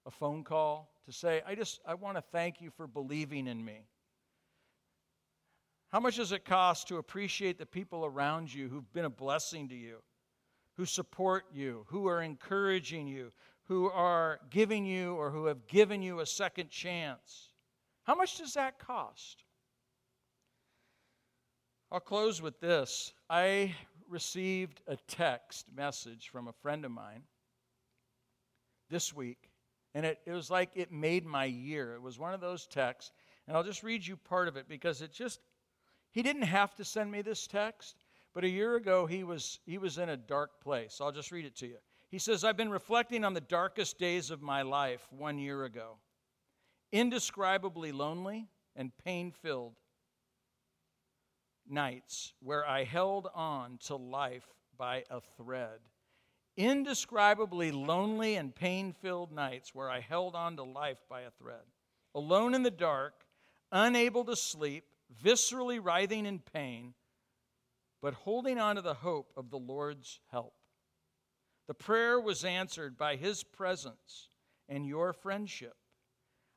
a 0.05 0.11
phone 0.11 0.45
call, 0.45 0.93
to 1.07 1.12
say, 1.12 1.41
I 1.47 1.55
just 1.55 1.80
I 1.87 1.95
want 1.95 2.18
to 2.18 2.22
thank 2.30 2.61
you 2.61 2.68
for 2.76 2.87
believing 2.87 3.47
in 3.47 3.64
me? 3.64 3.87
How 5.89 5.99
much 5.99 6.16
does 6.16 6.32
it 6.32 6.45
cost 6.45 6.89
to 6.89 6.99
appreciate 6.99 7.57
the 7.57 7.64
people 7.64 8.05
around 8.05 8.53
you 8.53 8.68
who've 8.68 8.93
been 8.93 9.07
a 9.07 9.11
blessing 9.11 9.70
to 9.70 9.74
you? 9.74 10.03
who 10.76 10.85
support 10.85 11.45
you, 11.53 11.87
who 11.89 12.09
are 12.09 12.20
encouraging 12.20 13.07
you, 13.07 13.30
who 13.68 13.89
are 13.91 14.41
giving 14.51 14.85
you 14.85 15.14
or 15.14 15.30
who 15.30 15.47
have 15.47 15.68
given 15.68 16.03
you 16.03 16.18
a 16.18 16.26
second 16.26 16.68
chance. 16.68 17.53
How 18.05 18.14
much 18.14 18.38
does 18.38 18.55
that 18.55 18.78
cost? 18.78 19.44
I'll 21.90 22.00
close 22.00 22.42
with 22.42 22.61
this. 22.61 23.12
I 23.30 23.74
received 24.09 24.82
a 24.86 24.96
text 25.09 25.66
message 25.74 26.28
from 26.28 26.48
a 26.48 26.52
friend 26.52 26.84
of 26.84 26.90
mine 26.90 27.22
this 28.90 29.14
week, 29.14 29.50
and 29.94 30.05
it, 30.05 30.18
it 30.26 30.32
was 30.32 30.50
like 30.50 30.70
it 30.74 30.92
made 30.92 31.24
my 31.24 31.46
year. 31.46 31.94
It 31.94 32.02
was 32.02 32.18
one 32.18 32.34
of 32.34 32.40
those 32.40 32.66
texts, 32.66 33.12
and 33.46 33.57
I'll 33.57 33.62
just 33.62 33.82
read 33.82 34.07
you 34.07 34.16
part 34.16 34.48
of 34.48 34.57
it 34.57 34.68
because 34.68 35.00
it 35.00 35.12
just, 35.12 35.40
he 36.11 36.22
didn't 36.22 36.42
have 36.42 36.74
to 36.76 36.84
send 36.84 37.11
me 37.11 37.22
this 37.22 37.46
text, 37.46 37.96
but 38.34 38.44
a 38.44 38.48
year 38.48 38.76
ago, 38.76 39.07
he 39.07 39.24
was, 39.24 39.61
he 39.64 39.78
was 39.78 39.96
in 39.96 40.11
a 40.11 40.16
dark 40.16 40.61
place. 40.61 40.98
I'll 41.00 41.12
just 41.12 41.32
read 41.32 41.46
it 41.46 41.57
to 41.57 41.66
you. 41.66 41.78
He 42.11 42.18
says, 42.18 42.44
I've 42.44 42.57
been 42.57 42.70
reflecting 42.70 43.24
on 43.24 43.32
the 43.32 43.40
darkest 43.40 43.98
days 43.98 44.30
of 44.30 44.42
my 44.42 44.62
life 44.62 45.07
one 45.11 45.38
year 45.38 45.64
ago. 45.64 45.96
Indescribably 46.95 47.90
lonely 47.90 48.47
and 48.76 48.92
pain 49.05 49.32
filled 49.32 49.74
nights 51.68 52.32
where 52.38 52.64
I 52.64 52.84
held 52.84 53.26
on 53.34 53.78
to 53.86 53.97
life 53.97 54.47
by 54.78 55.03
a 55.11 55.20
thread. 55.36 55.80
Indescribably 56.57 57.72
lonely 57.72 58.36
and 58.36 58.55
pain 58.55 58.92
filled 58.92 59.32
nights 59.32 59.74
where 59.74 59.90
I 59.90 59.99
held 59.99 60.36
on 60.36 60.55
to 60.55 60.62
life 60.62 61.01
by 61.11 61.22
a 61.22 61.32
thread. 61.32 61.64
Alone 62.14 62.55
in 62.55 62.62
the 62.62 62.70
dark, 62.70 63.24
unable 63.72 64.24
to 64.26 64.36
sleep, 64.36 64.84
viscerally 65.20 65.80
writhing 65.82 66.26
in 66.26 66.38
pain 66.38 66.95
but 68.01 68.14
holding 68.14 68.61
on 68.61 68.76
to 68.76 68.82
the 68.82 68.95
hope 68.95 69.32
of 69.36 69.51
the 69.51 69.59
Lord's 69.59 70.20
help. 70.30 70.55
The 71.66 71.74
prayer 71.74 72.20
was 72.20 72.45
answered 72.45 72.97
by 72.97 73.16
His 73.16 73.42
presence 73.42 74.28
and 74.68 74.86
your 74.86 75.12
friendship. 75.12 75.74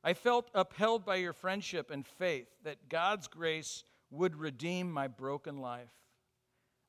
I 0.03 0.13
felt 0.13 0.49
upheld 0.53 1.05
by 1.05 1.15
your 1.15 1.33
friendship 1.33 1.91
and 1.91 2.05
faith 2.05 2.47
that 2.63 2.89
God's 2.89 3.27
grace 3.27 3.83
would 4.09 4.35
redeem 4.35 4.91
my 4.91 5.07
broken 5.07 5.57
life. 5.59 5.91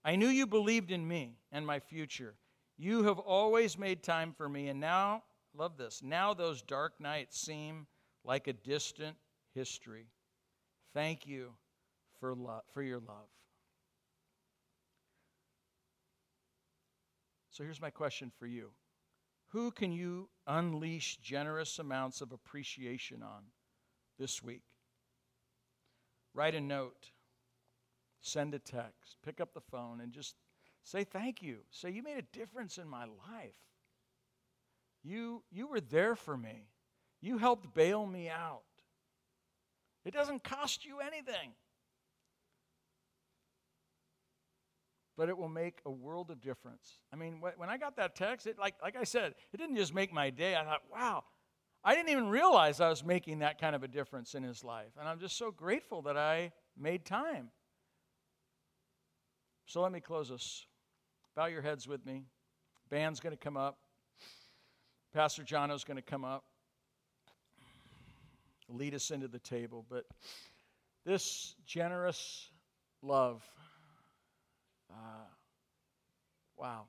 I 0.04 0.16
knew 0.16 0.28
you 0.28 0.46
believed 0.46 0.90
in 0.90 1.06
me 1.06 1.38
and 1.50 1.66
my 1.66 1.80
future. 1.80 2.34
You 2.76 3.02
have 3.04 3.18
always 3.18 3.76
made 3.76 4.02
time 4.02 4.32
for 4.32 4.48
me, 4.48 4.68
and 4.68 4.78
now, 4.78 5.24
love 5.54 5.76
this, 5.76 6.00
now 6.02 6.32
those 6.32 6.62
dark 6.62 7.00
nights 7.00 7.40
seem 7.40 7.86
like 8.24 8.46
a 8.46 8.52
distant 8.52 9.16
history. 9.54 10.06
Thank 10.94 11.26
you 11.26 11.50
for, 12.20 12.34
love, 12.34 12.62
for 12.72 12.82
your 12.82 13.00
love. 13.00 13.28
So 17.50 17.64
here's 17.64 17.80
my 17.80 17.90
question 17.90 18.30
for 18.38 18.46
you 18.46 18.70
Who 19.48 19.70
can 19.70 19.92
you 19.92 20.28
unleash 20.46 21.16
generous 21.16 21.78
amounts 21.78 22.20
of 22.20 22.32
appreciation 22.32 23.22
on 23.22 23.44
this 24.18 24.42
week? 24.42 24.62
Write 26.34 26.54
a 26.54 26.60
note, 26.60 27.10
send 28.20 28.54
a 28.54 28.58
text, 28.58 29.16
pick 29.24 29.40
up 29.40 29.54
the 29.54 29.60
phone, 29.60 30.00
and 30.00 30.12
just 30.12 30.36
say 30.84 31.04
thank 31.04 31.42
you. 31.42 31.58
Say, 31.70 31.90
You 31.90 32.02
made 32.02 32.18
a 32.18 32.38
difference 32.38 32.78
in 32.78 32.88
my 32.88 33.04
life. 33.04 33.54
You, 35.02 35.42
you 35.50 35.66
were 35.66 35.80
there 35.80 36.14
for 36.14 36.36
me. 36.36 36.68
You 37.20 37.38
helped 37.38 37.74
bail 37.74 38.06
me 38.06 38.28
out. 38.28 38.62
It 40.04 40.12
doesn't 40.12 40.44
cost 40.44 40.84
you 40.84 41.00
anything. 41.00 41.52
But 45.18 45.28
it 45.28 45.36
will 45.36 45.48
make 45.48 45.80
a 45.84 45.90
world 45.90 46.30
of 46.30 46.40
difference. 46.40 47.00
I 47.12 47.16
mean, 47.16 47.40
when 47.56 47.68
I 47.68 47.76
got 47.76 47.96
that 47.96 48.14
text, 48.14 48.46
it 48.46 48.56
like 48.56 48.76
like 48.80 48.96
I 48.96 49.02
said, 49.02 49.34
it 49.52 49.56
didn't 49.56 49.76
just 49.76 49.92
make 49.92 50.12
my 50.12 50.30
day. 50.30 50.54
I 50.54 50.62
thought, 50.64 50.82
wow, 50.90 51.24
I 51.84 51.96
didn't 51.96 52.10
even 52.10 52.28
realize 52.28 52.80
I 52.80 52.88
was 52.88 53.04
making 53.04 53.40
that 53.40 53.60
kind 53.60 53.74
of 53.74 53.82
a 53.82 53.88
difference 53.88 54.34
in 54.34 54.44
his 54.44 54.62
life, 54.62 54.92
and 54.98 55.08
I'm 55.08 55.18
just 55.18 55.36
so 55.36 55.50
grateful 55.50 56.02
that 56.02 56.16
I 56.16 56.52
made 56.78 57.04
time. 57.04 57.50
So 59.66 59.82
let 59.82 59.90
me 59.90 60.00
close 60.00 60.30
us. 60.30 60.64
Bow 61.34 61.46
your 61.46 61.62
heads 61.62 61.88
with 61.88 62.06
me. 62.06 62.22
Band's 62.88 63.18
going 63.18 63.36
to 63.36 63.44
come 63.44 63.56
up. 63.56 63.76
Pastor 65.12 65.42
Jono's 65.42 65.82
going 65.82 65.96
to 65.96 66.02
come 66.02 66.24
up, 66.24 66.44
lead 68.68 68.94
us 68.94 69.10
into 69.10 69.26
the 69.26 69.38
table. 69.40 69.84
But 69.90 70.04
this 71.04 71.56
generous 71.66 72.50
love 73.02 73.42
uh, 74.90 75.26
wow. 76.56 76.84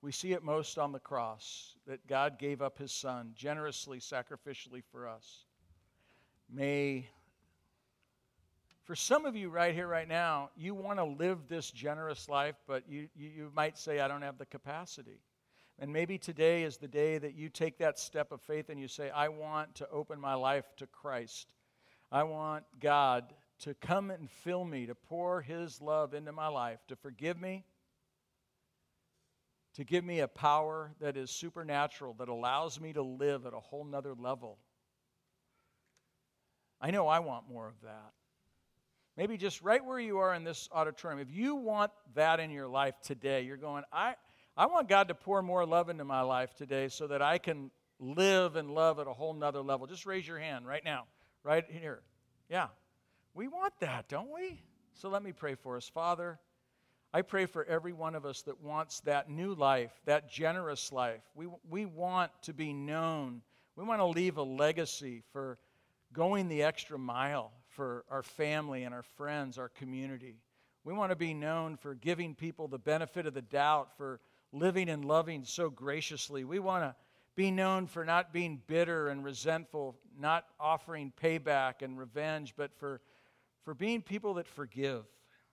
We 0.00 0.10
see 0.10 0.32
it 0.32 0.42
most 0.42 0.78
on 0.78 0.90
the 0.90 0.98
cross 0.98 1.76
that 1.86 2.06
God 2.08 2.38
gave 2.38 2.60
up 2.60 2.78
his 2.78 2.90
son 2.90 3.32
generously, 3.36 4.00
sacrificially 4.00 4.82
for 4.90 5.06
us. 5.06 5.44
May, 6.52 7.06
for 8.84 8.96
some 8.96 9.26
of 9.26 9.36
you 9.36 9.48
right 9.48 9.74
here, 9.74 9.86
right 9.86 10.08
now, 10.08 10.50
you 10.56 10.74
want 10.74 10.98
to 10.98 11.04
live 11.04 11.46
this 11.48 11.70
generous 11.70 12.28
life, 12.28 12.56
but 12.66 12.82
you, 12.88 13.08
you, 13.14 13.28
you 13.28 13.52
might 13.54 13.78
say, 13.78 14.00
I 14.00 14.08
don't 14.08 14.22
have 14.22 14.38
the 14.38 14.46
capacity. 14.46 15.20
And 15.78 15.92
maybe 15.92 16.18
today 16.18 16.64
is 16.64 16.76
the 16.76 16.88
day 16.88 17.18
that 17.18 17.34
you 17.34 17.48
take 17.48 17.78
that 17.78 17.98
step 17.98 18.32
of 18.32 18.40
faith 18.42 18.70
and 18.70 18.80
you 18.80 18.88
say, 18.88 19.10
I 19.10 19.28
want 19.28 19.74
to 19.76 19.88
open 19.90 20.20
my 20.20 20.34
life 20.34 20.66
to 20.78 20.86
Christ. 20.86 21.46
I 22.10 22.24
want 22.24 22.64
God 22.80 23.32
to 23.62 23.74
come 23.74 24.10
and 24.10 24.30
fill 24.30 24.64
me, 24.64 24.86
to 24.86 24.94
pour 24.94 25.40
His 25.40 25.80
love 25.80 26.14
into 26.14 26.32
my 26.32 26.48
life, 26.48 26.80
to 26.88 26.96
forgive 26.96 27.40
me, 27.40 27.64
to 29.74 29.84
give 29.84 30.04
me 30.04 30.20
a 30.20 30.28
power 30.28 30.92
that 31.00 31.16
is 31.16 31.30
supernatural, 31.30 32.14
that 32.18 32.28
allows 32.28 32.80
me 32.80 32.92
to 32.92 33.02
live 33.02 33.46
at 33.46 33.54
a 33.54 33.60
whole 33.60 33.84
nother 33.84 34.14
level. 34.14 34.58
I 36.80 36.90
know 36.90 37.06
I 37.06 37.20
want 37.20 37.48
more 37.48 37.68
of 37.68 37.80
that. 37.82 38.12
Maybe 39.16 39.36
just 39.36 39.62
right 39.62 39.84
where 39.84 40.00
you 40.00 40.18
are 40.18 40.34
in 40.34 40.42
this 40.42 40.68
auditorium, 40.72 41.20
if 41.20 41.30
you 41.30 41.54
want 41.54 41.92
that 42.14 42.40
in 42.40 42.50
your 42.50 42.66
life 42.66 42.94
today, 43.02 43.42
you're 43.42 43.56
going, 43.56 43.84
I, 43.92 44.14
I 44.56 44.66
want 44.66 44.88
God 44.88 45.08
to 45.08 45.14
pour 45.14 45.42
more 45.42 45.64
love 45.64 45.88
into 45.88 46.04
my 46.04 46.22
life 46.22 46.54
today 46.54 46.88
so 46.88 47.06
that 47.06 47.22
I 47.22 47.38
can 47.38 47.70
live 48.00 48.56
and 48.56 48.70
love 48.70 48.98
at 48.98 49.06
a 49.06 49.12
whole 49.12 49.34
nother 49.34 49.60
level. 49.60 49.86
Just 49.86 50.06
raise 50.06 50.26
your 50.26 50.38
hand 50.38 50.66
right 50.66 50.84
now, 50.84 51.04
right 51.44 51.64
here. 51.70 52.00
Yeah, 52.50 52.68
we 53.34 53.48
want 53.48 53.72
that, 53.80 54.08
don't 54.08 54.32
we? 54.32 54.60
So 54.94 55.08
let 55.08 55.22
me 55.22 55.32
pray 55.32 55.54
for 55.54 55.76
us. 55.76 55.88
Father, 55.88 56.38
I 57.14 57.22
pray 57.22 57.46
for 57.46 57.64
every 57.64 57.92
one 57.92 58.14
of 58.14 58.24
us 58.24 58.42
that 58.42 58.60
wants 58.62 59.00
that 59.00 59.30
new 59.30 59.54
life, 59.54 59.92
that 60.06 60.30
generous 60.30 60.92
life. 60.92 61.22
We, 61.34 61.46
we 61.68 61.86
want 61.86 62.30
to 62.42 62.52
be 62.52 62.72
known. 62.72 63.42
We 63.76 63.84
want 63.84 64.00
to 64.00 64.06
leave 64.06 64.36
a 64.36 64.42
legacy 64.42 65.22
for 65.32 65.58
going 66.12 66.48
the 66.48 66.62
extra 66.62 66.98
mile 66.98 67.52
for 67.68 68.04
our 68.10 68.22
family 68.22 68.84
and 68.84 68.94
our 68.94 69.02
friends, 69.02 69.58
our 69.58 69.68
community. 69.70 70.36
We 70.84 70.92
want 70.92 71.10
to 71.10 71.16
be 71.16 71.32
known 71.32 71.76
for 71.76 71.94
giving 71.94 72.34
people 72.34 72.68
the 72.68 72.78
benefit 72.78 73.26
of 73.26 73.34
the 73.34 73.42
doubt, 73.42 73.96
for 73.96 74.20
living 74.52 74.88
and 74.88 75.04
loving 75.04 75.44
so 75.44 75.70
graciously. 75.70 76.44
We 76.44 76.58
want 76.58 76.84
to 76.84 76.94
be 77.34 77.50
known 77.50 77.86
for 77.86 78.04
not 78.04 78.32
being 78.32 78.60
bitter 78.66 79.08
and 79.08 79.24
resentful, 79.24 79.96
not 80.18 80.44
offering 80.60 81.12
payback 81.22 81.80
and 81.80 81.98
revenge, 81.98 82.54
but 82.56 82.74
for 82.76 83.00
for 83.64 83.74
being 83.74 84.02
people 84.02 84.34
that 84.34 84.48
forgive 84.48 85.04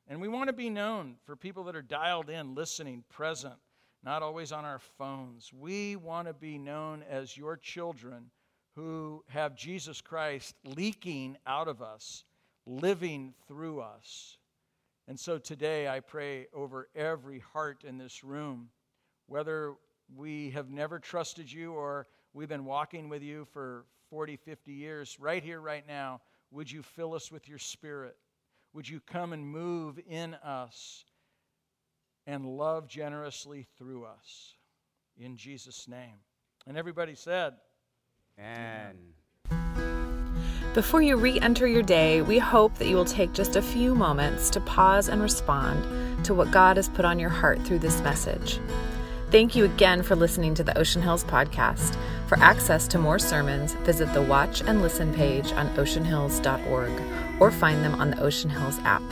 And 0.08 0.20
we 0.20 0.28
want 0.28 0.48
to 0.48 0.54
be 0.54 0.72
known 0.72 1.18
for 1.24 1.36
people 1.36 1.64
that 1.66 1.76
are 1.76 1.84
dialed 1.84 2.32
in, 2.32 2.56
listening, 2.56 3.04
present, 3.10 3.54
not 4.04 4.24
always 4.24 4.52
on 4.52 4.66
our 4.66 4.80
phones. 4.80 5.54
We 5.54 5.96
want 5.96 6.28
to 6.28 6.34
be 6.34 6.58
known 6.58 7.04
as 7.08 7.38
your 7.38 7.56
children 7.58 8.32
who 8.76 9.24
have 9.28 9.56
Jesus 9.56 10.02
Christ 10.02 10.56
leaking 10.64 11.38
out 11.46 11.68
of 11.68 11.84
us, 11.84 12.24
living 12.66 13.36
through 13.48 13.82
us. 13.82 14.38
And 15.08 15.20
so 15.20 15.38
today 15.38 15.88
I 15.88 16.00
pray 16.00 16.48
over 16.54 16.88
every 16.96 17.40
heart 17.40 17.84
in 17.84 18.00
this 18.00 18.24
room, 18.24 18.70
whether 19.28 19.76
we 20.16 20.50
have 20.52 20.72
never 20.72 20.98
trusted 20.98 21.52
you 21.52 21.74
or 21.74 22.08
we've 22.34 22.50
been 22.50 22.66
walking 22.66 23.10
with 23.10 23.22
you 23.22 23.46
for 23.52 23.86
40, 24.10 24.38
50 24.38 24.72
years, 24.72 25.18
right 25.20 25.44
here, 25.44 25.62
right 25.62 25.88
now, 25.88 26.22
would 26.52 26.72
you 26.72 26.82
fill 26.82 27.14
us 27.14 27.32
with 27.32 27.48
your 27.48 27.60
spirit? 27.60 28.16
Would 28.74 28.88
you 28.88 29.00
come 29.00 29.34
and 29.34 29.46
move 29.46 30.00
in 30.08 30.36
us 30.36 31.06
and 32.28 32.46
love 32.46 32.88
generously 32.88 33.68
through 33.78 34.06
us? 34.06 34.56
In 35.18 35.36
Jesus' 35.36 35.88
name. 35.88 36.20
And 36.68 36.78
everybody 36.78 37.16
said, 37.16 37.54
Amen. 38.38 38.96
Before 40.74 41.02
you 41.02 41.18
re 41.18 41.40
enter 41.40 41.68
your 41.68 41.82
day, 41.82 42.22
we 42.22 42.38
hope 42.38 42.76
that 42.76 42.88
you 42.88 42.96
will 42.96 43.06
take 43.06 43.34
just 43.34 43.56
a 43.56 43.62
few 43.62 43.96
moments 43.96 44.50
to 44.52 44.62
pause 44.62 45.10
and 45.10 45.22
respond 45.22 46.24
to 46.24 46.34
what 46.34 46.52
God 46.52 46.78
has 46.78 46.88
put 46.88 47.06
on 47.06 47.18
your 47.18 47.30
heart 47.30 47.60
through 47.66 47.80
this 47.80 48.02
message. 48.02 48.60
Thank 49.32 49.56
you 49.56 49.64
again 49.66 50.02
for 50.02 50.16
listening 50.16 50.56
to 50.56 50.64
the 50.64 50.76
Ocean 50.76 51.04
Hills 51.04 51.24
podcast. 51.24 51.96
For 52.26 52.40
access 52.40 52.88
to 52.88 52.98
more 52.98 53.20
sermons, 53.20 53.74
visit 53.84 54.12
the 54.14 54.24
Watch 54.24 54.62
and 54.62 54.82
Listen 54.82 55.14
page 55.14 55.52
on 55.52 55.70
oceanhills.org 55.76 56.92
or 57.40 57.52
find 57.52 57.86
them 57.86 57.94
on 58.02 58.10
the 58.10 58.20
Ocean 58.22 58.50
Hills 58.50 58.80
app. 58.80 59.04